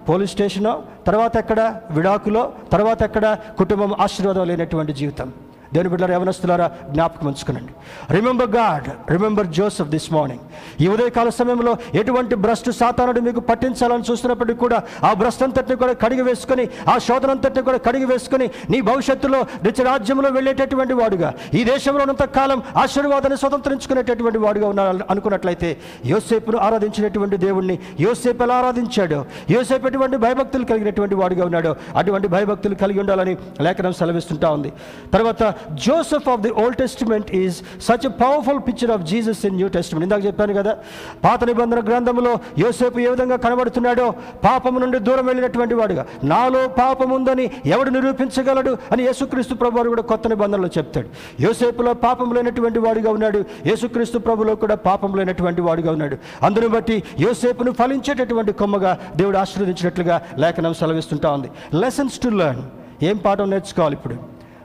[0.09, 0.73] పోలీస్ స్టేషనో
[1.07, 1.61] తర్వాత ఎక్కడ
[1.91, 3.25] విడాకులో తర్వాత ఎక్కడ
[3.57, 5.31] కుటుంబం ఆశీర్వాదం లేనటువంటి జీవితం.
[5.73, 7.73] దేవుని బిడ్డలారా యవనస్తులారా జ్ఞాపకం ఉంచుకునండి.
[8.17, 10.43] Remember God remember Joseph this morning
[10.83, 16.65] ఈ ఉదయకాల సమయంలో ఎటువంటి భ్రష్టు సాతానుడు మీకు పట్టించాలని చూస్తున్నప్పటికీ కూడా ఆ భ్రష్టంతటిని కూడా కడిగి వేసుకొని
[16.93, 22.59] ఆ శోధనంతటిని కూడా కడిగి వేసుకొని నీ భవిష్యత్తులో నిత్య రాజ్యంలో వెళ్ళేటటువంటి వాడుగా ఈ దేశంలో ఉన్నంత కాలం
[22.83, 25.69] ఆశీర్వాదాన్ని స్వతంత్రించుకునేటటువంటి వాడుగా ఉన్నారు అనుకున్నట్లయితే
[26.05, 29.19] యోసేపును ఆరాధించినటువంటి దేవుణ్ణి యోసేపు ఎలా ఆరాధించాడో?
[29.55, 31.71] యోసేపు ఎటువంటి భయభక్తులు కలిగినటువంటి వాడుగా ఉన్నాడో?
[31.97, 34.69] అటువంటి భయభక్తులు కలిగి ఉండాలని లేఖనం సెలవిస్తుంటా ఉంది.
[35.13, 39.67] తర్వాత Joseph of the Old Testament is such a powerful picture of Jesus in New
[39.67, 40.77] Testament ఇందాక చెప్పాను కదా
[41.23, 47.51] పాత నిబంధన గ్రంథంలో యోసేపు ఏ విధంగా కనబడుతున్నాడో పాపము నుండి దూరం వెళ్ళినటువంటి వాడుగా నాలో పాపం ఉందని
[47.65, 48.77] ఎవడు నిరూపించగలడు?
[48.91, 51.07] అని యేసుక్రీస్తు ప్రభు కూడా కొత్త నిబంధనలో చెప్తాడు.
[51.39, 56.17] యోసేపులో పాపం లేనటువంటి వాడుగా ఉన్నాడు యేసుక్రీస్తు ప్రభులో కూడా పాపం లేనటువంటి వాడుగా ఉన్నాడు.
[56.43, 61.49] అందును బట్టి యోసేపును ఫలించేటటువంటి కొమ్మగా దేవుడు ఆశీర్వదించినట్లుగా లేఖనం సెలవిస్తుంటా ఉంది.
[61.73, 62.61] లెసన్స్ టు లెర్న్
[63.03, 64.15] ఏం పాఠం నేర్చుకోవాలి ఇప్పుడు?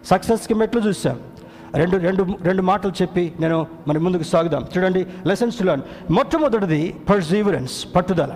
[0.04, 1.20] సక్సెస్కి మెట్లు చూసాం
[1.74, 4.66] రెండు రెండు రెండు మాటలు చెప్పి నేను మన ముందుకు సాగుదాం.
[4.76, 8.34] చూడండి లెసన్స్ టు లర్న్ మొట్టమొదటిది పర్సీవరెన్స్ పట్టుదల.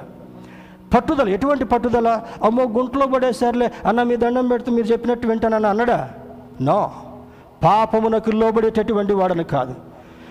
[0.94, 2.22] పట్టుదల ఎటువంటి పట్టుదల?
[2.42, 6.10] అమ్మో గుంట్లో పడేసారులే అన్న మీ దండం పెడుతూ మీరు చెప్పినట్టు వింటానని అన్నడా?
[6.60, 6.92] నో.
[7.64, 9.74] పాపమునకు లోబడేటటువంటి వాడని కాదు.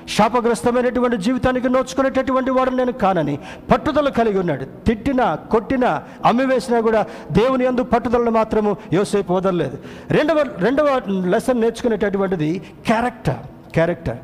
[0.07, 3.37] శాపగ్రస్తమైనటువంటి జీవితానికి నోచుకునేటటువంటి వాడు నేను కానని
[3.71, 4.65] పట్టుదల కలిగి ఉన్నాడు.
[4.65, 9.77] తిట్టినా కొట్టినా అమ్మివేసినా కూడా దేవుని యందు పట్టుదలను మాత్రము యోసేపు వదలలేదు.
[10.11, 14.17] రెండవ రెండవ లెసన్ నేర్చుకునేటటువంటిది క్యారెక్టర్ క్యారెక్టర్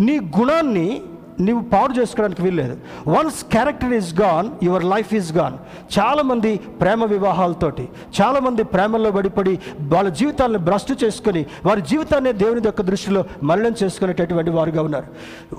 [0.00, 1.02] నీ గుణాన్ని
[1.40, 2.74] నీవు పాడు చేసుకోవడానికి వీల్లేదు.
[3.08, 5.56] Once character is gone your life is gone
[5.98, 7.84] చాలామంది ప్రేమ వివాహాలతోటి
[8.20, 9.54] చాలామంది ప్రేమల్లో పడిపడి
[9.94, 15.06] వాళ్ళ జీవితాలను భ్రష్టు చేసుకొని వారి జీవితాన్ని దేవుని యొక్క దృష్టిలో మరణం చేసుకునేటటువంటి వారుగా ఉన్నారు.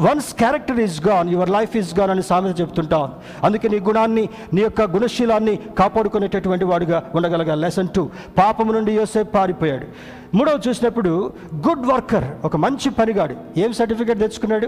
[0.02, 3.12] Once character is gone your life is gone అని సామెత చెప్తుంటాం.
[3.44, 7.62] అందుకే నీ గుణాన్ని నీ యొక్క గుణశీలాన్ని కాపాడుకునేటటువంటి వాడుగా ఉండగలగాలి.
[7.62, 10.19] లెసన్ టూ పాపము నుండి యోసేపు పారిపోయాడు.
[10.36, 11.34] మూడవ చూసినప్పుడు
[11.68, 13.36] గుడ్ వర్కర్ ఒక మంచి పనిగాడు.
[13.58, 14.68] ఏం సర్టిఫికేట్ తెచ్చుకున్నాడు?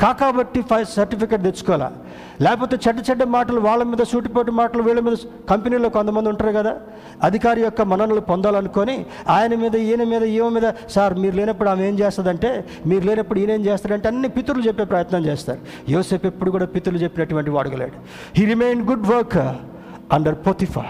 [0.00, 1.92] కాకాబట్టి ఫైవ్ సర్టిఫికేట్ తెచ్చుకోవాలా?
[2.40, 5.16] లేకపోతే చెడ్డ చెడ్డ మాటలు వాళ్ళ మీద సూటిపోటు మాటలు వీళ్ళ మీద
[5.50, 6.76] కంపెనీలో కొంతమంది ఉంటారు కదా?
[7.22, 11.98] అధికారి యొక్క మననలు పొందాలనుకొని ఆయన మీద ఈయన మీద ఈమె మీద సార్ మీరు లేనప్పుడు ఆమె ఏం
[11.98, 15.60] చేస్తుందంటే మీరు లేనప్పుడు ఈయన ఏం చేస్తాడంటే అన్ని పితరులు చెప్పే ప్రయత్నం చేస్తారు.
[15.88, 17.92] యోసేపు ఎప్పుడు కూడా పితరులు చెప్పినటువంటి వాడుగలేడు
[18.36, 19.38] he remain good work
[20.12, 20.86] under Potiphar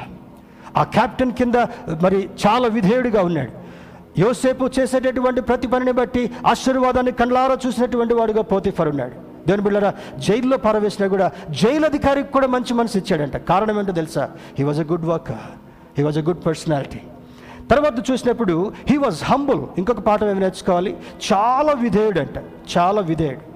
[0.76, 1.54] ఆ కెప్టెన్ కింద
[2.02, 3.63] మరి చాలా విధేయుడిగా ఉన్నాడు.
[4.18, 9.12] యోసేపు చేసేటటువంటి ప్రతి పనిని బట్టి ఆశీర్వాదాన్ని కండ్లారా చూసినటువంటి వాడుగా పోతిఫర్ ఉన్నాడు.
[9.46, 13.36] దేవుని బిళ్ళరా జైల్లో పారవేసినా కూడా జైలు అధికారికి కూడా మంచి మనసు ఇచ్చాడంట.
[13.36, 14.30] కారణం ఏంటో తెలుసా?
[14.58, 15.36] He was a good worker
[15.98, 17.00] he was a good personality
[17.70, 20.96] తర్వాత చూసినప్పుడు హీ వాజ్ హంబుల్ ఇంకొక పాఠం ఏమి నేర్చుకోవాలి?
[21.32, 22.36] చాలా విధేయుడు అంట
[22.78, 23.54] చాలా విధేయుడు.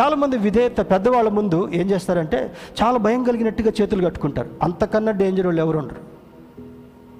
[0.00, 4.48] చాలామంది విధేయత పెద్దవాళ్ళ ముందు ఏం చేస్తారంటే చాలా భయం కలిగినట్టుగా చేతులు కట్టుకుంటారు.
[4.62, 6.00] అంతకన్నా డేంజర్ వాళ్ళు ఎవరు ఉండరు.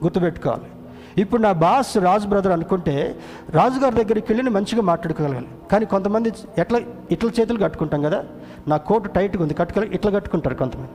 [0.05, 0.82] గుర్తుపెట్టుకోవాలి.
[1.18, 3.16] ఇప్పుడు నా బాస్ రాజు బ్రదర్ అనుకుంటే
[3.50, 8.24] రాజుగారి దగ్గరికి వెళ్ళి మంచిగా మాట్లాడుకోగలగాలి కానీ కొంతమంది ఎట్లా ఇట్ల చేతులు కట్టుకుంటాం కదా
[8.68, 10.90] నా కోటు టైట్గా ఉంది కట్టుకో ఇట్లా కట్టుకుంటారు కొంతమంది.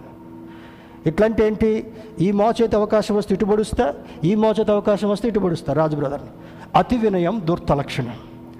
[1.09, 1.93] ఇట్లాంటి ఏంటి?
[2.19, 3.93] ఈ మోచేతి అవకాశం వస్తే ఇటు పొడుస్తా
[4.23, 6.29] ఈ మోచేతి అవకాశం వస్తే ఇటు పొడుస్తా రాజు బ్రదర్ని.
[6.75, 8.13] అతి వినయం దుర్త లక్షణం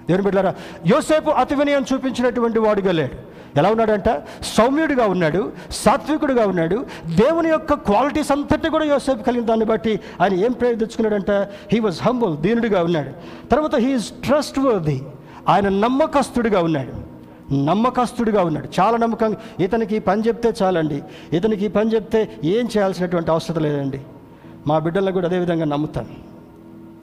[0.08, 0.54] దేవుని బిడ్డారా
[0.86, 3.14] యోసేపు అతి వినయం చూపించినటువంటి వాడుగా లేడు.
[3.56, 4.08] ఎలా ఉన్నాడంట?
[4.42, 6.86] సౌమ్యుడిగా ఉన్నాడు సాత్వికుడిగా ఉన్నాడు.
[7.06, 12.36] దేవుని యొక్క క్వాలిటీస్ అంతటి కూడా యోసేపు కలిగిన దాన్ని బట్టి ఆయన ఏం ప్రేరు హీ వాజ్ హంబుల్
[12.36, 13.10] దీనుడిగా ఉన్నాడు.
[13.48, 15.02] తర్వాత హీఈస్ ట్రస్ట్ వర్ది
[15.48, 17.08] ఆయన నమ్మకస్తుడిగా ఉన్నాడు.
[17.54, 18.68] నమ్మకస్తుడిగా ఉన్నాడు.
[18.80, 21.02] చాలా నమ్మకంగా ఇతనికి ఈ పని చెప్తే చాలండి.
[21.32, 24.00] ఇతనికి ఈ పని చెప్తే ఏం చేయాల్సినటువంటి అవసరం లేదండి.
[24.66, 26.06] మా బిడ్డలను కూడా అదేవిధంగా నమ్ముతాను.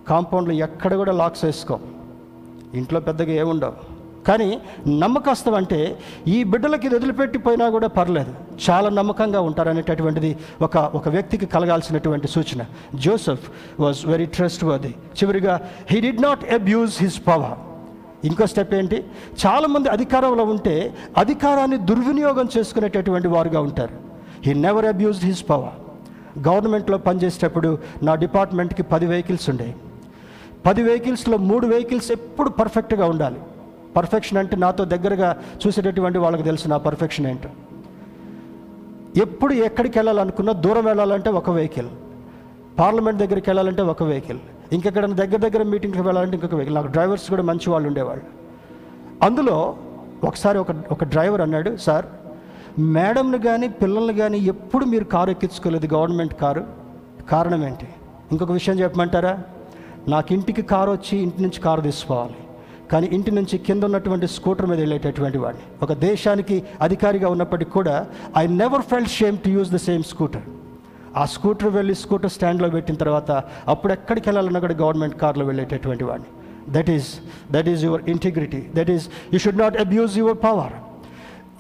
[0.07, 1.79] కాంపౌండ్లో ఎక్కడ కూడా లాక్స్ వేసుకో.
[2.73, 3.94] ఇంట్లో పెద్దగా ఏముండవు.
[4.28, 4.47] కానీ
[5.01, 5.80] నమ్మకస్తం అంటే
[6.36, 8.32] ఈ బిడ్డలకి ఇది వదిలిపెట్టిపోయినా కూడా పర్లేదు.
[8.65, 10.32] చాలా నమ్మకంగా ఉంటారనేటటువంటిది
[10.67, 12.61] ఒక ఒక వ్యక్తికి కలగాల్సినటువంటి సూచన.
[13.05, 13.45] Joseph
[13.84, 15.55] was very trustworthy చివరిగా
[15.91, 17.55] he did not abuse his power
[18.30, 18.97] ఇంకో స్టెప్ ఏంటి?
[19.45, 20.76] చాలామంది అధికారంలో ఉంటే
[21.23, 23.95] అధికారాన్ని దుర్వినియోగం చేసుకునేటటువంటి వారుగా ఉంటారు.
[24.45, 25.76] He never abused his power
[26.47, 27.69] గవర్నమెంట్లో పనిచేసేటప్పుడు
[28.07, 29.76] నా డిపార్ట్మెంట్కి పది వెహికల్స్ ఉండేవి
[30.65, 33.39] పది వెహికల్స్లో మూడు వెహికల్స్ ఎప్పుడు పర్ఫెక్ట్గా ఉండాలి.
[33.97, 35.37] పర్ఫెక్షన్ అంటే నాతో దగ్గరగా
[35.67, 37.49] చూసేటటువంటి వాళ్ళకి తెలుసు నా పర్ఫెక్షన్ ఏంటో.
[39.21, 41.87] ఎప్పుడు ఎక్కడికి వెళ్ళాలనుకున్నా దూరం వెళ్ళాలంటే ఒక వెహికల్
[42.79, 44.39] పార్లమెంట్ దగ్గరికి వెళ్ళాలంటే ఒక వెహికల్
[44.71, 48.25] ఇంకెక్కడ దగ్గర దగ్గర మీటింగ్కి వెళ్ళాలంటే ఇంకొక వెహికల్ నాకు డ్రైవర్స్ కూడా మంచి వాళ్ళు ఉండేవాళ్ళు.
[49.25, 49.77] అందులో
[50.23, 52.05] ఒకసారి ఒక ఒక డ్రైవర్ అన్నాడు సార్
[52.79, 56.65] మేడంని కానీ పిల్లల్ని కానీ ఎప్పుడు మీరు కారు ఎక్కించుకోలేదు గవర్నమెంట్ కారు.
[57.29, 57.87] కారణం ఏంటి?
[58.31, 59.39] ఇంకొక విషయం చెప్పమంటారా?
[60.07, 62.35] నాకు ఇంటికి కారు వచ్చి ఇంటి నుంచి కారు తీసుకోవాలి.
[62.91, 65.65] కానీ ఇంటి నుంచి కింద ఉన్నటువంటి స్కూటర్ మీద వెళ్ళేటటువంటి వాడిని.
[65.86, 66.57] ఒక దేశానికి
[66.88, 67.95] అధికారిగా ఉన్నప్పటికీ కూడా
[68.41, 70.45] I never felt shame to use the same scooter
[71.21, 73.31] ఆ స్కూటర్ వెళ్ళి స్కూటర్ స్టాండ్లో పెట్టిన తర్వాత
[73.73, 76.29] అప్పుడు ఎక్కడికి వెళ్ళాలన్నా కూడా గవర్నమెంట్ కార్లో వెళ్ళేటటువంటి వాడిని.
[76.75, 77.09] That is
[77.55, 80.75] that is your integrity that is you should not abuse your power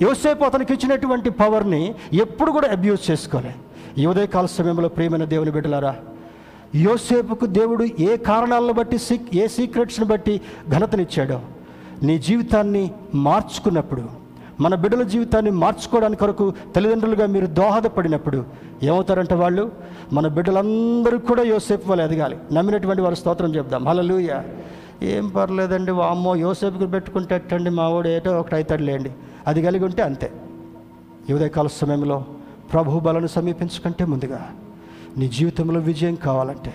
[0.03, 1.83] యోసేపు అతనికి ఇచ్చినటువంటి పవర్ని
[2.23, 3.53] ఎప్పుడు కూడా అబ్యూజ్ చేసుకోలే.
[4.01, 5.93] ఈ ఉదయకాల సమయంలో ప్రియమైన దేవుని బిడ్డలారా
[6.75, 11.41] యోసేపుకు దేవుడు ఏ కారణాలను బట్టి సీక్ ఏ సీక్రెట్స్ని బట్టి ఘనతనిచ్చాడో?
[12.03, 14.25] నీ జీవితాన్ని మార్చుకున్నప్పుడు
[14.59, 18.45] మన బిడ్డల జీవితాన్ని మార్చుకోవడానికి కొరకు తల్లిదండ్రులుగా మీరు దోహదపడినప్పుడు
[18.83, 19.71] ఏమవుతారంటే వాళ్ళు
[20.13, 22.37] మన బిడ్డలందరూ కూడా యోసేపు వాళ్ళు ఎదగాలి.
[22.53, 23.87] నమ్మినటువంటి వారు స్తోత్రం చెప్దాం.
[23.87, 24.41] హలలుయ
[25.03, 29.11] ఏం పర్లేదండి అమ్మో యోసేపుకి పెట్టుకుంటే ఎట్టండి మా వాడు ఏటో ఒకటి అవుతాడులేండి
[29.47, 30.31] అది కలిగి ఉంటే అంతే.
[31.33, 32.25] ఉదయకాల సమయంలో
[32.73, 34.49] ప్రభు బలను సమీపించుకుంటే ముందుగా
[35.17, 36.73] నీ జీవితంలో విజయం కావాలంటే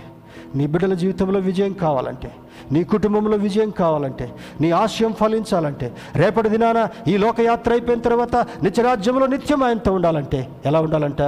[0.54, 2.32] నీ బిడ్డల జీవితంలో విజయం కావాలంటే
[2.72, 9.62] నీ కుటుంబంలో విజయం కావాలంటే నీ ఆశయం ఫలించాలంటే రేపటి దినాన ఈ లోకయాత్ర అయిపోయిన తర్వాత నిత్యరాజ్యంలో నిత్యం
[9.62, 11.22] ఆయనతో ఉండాలంటే ఎలా ఉండాలంట?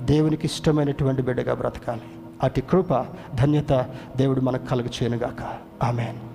[0.00, 2.00] దేవునికి ఇష్టమైనటువంటి బిడ్డగా బ్రతకాలి.
[2.42, 3.86] అటు కృప ధన్యత
[4.16, 6.33] దేవుడు మనకు కలుగు చేయనుగాక ఆమెన్.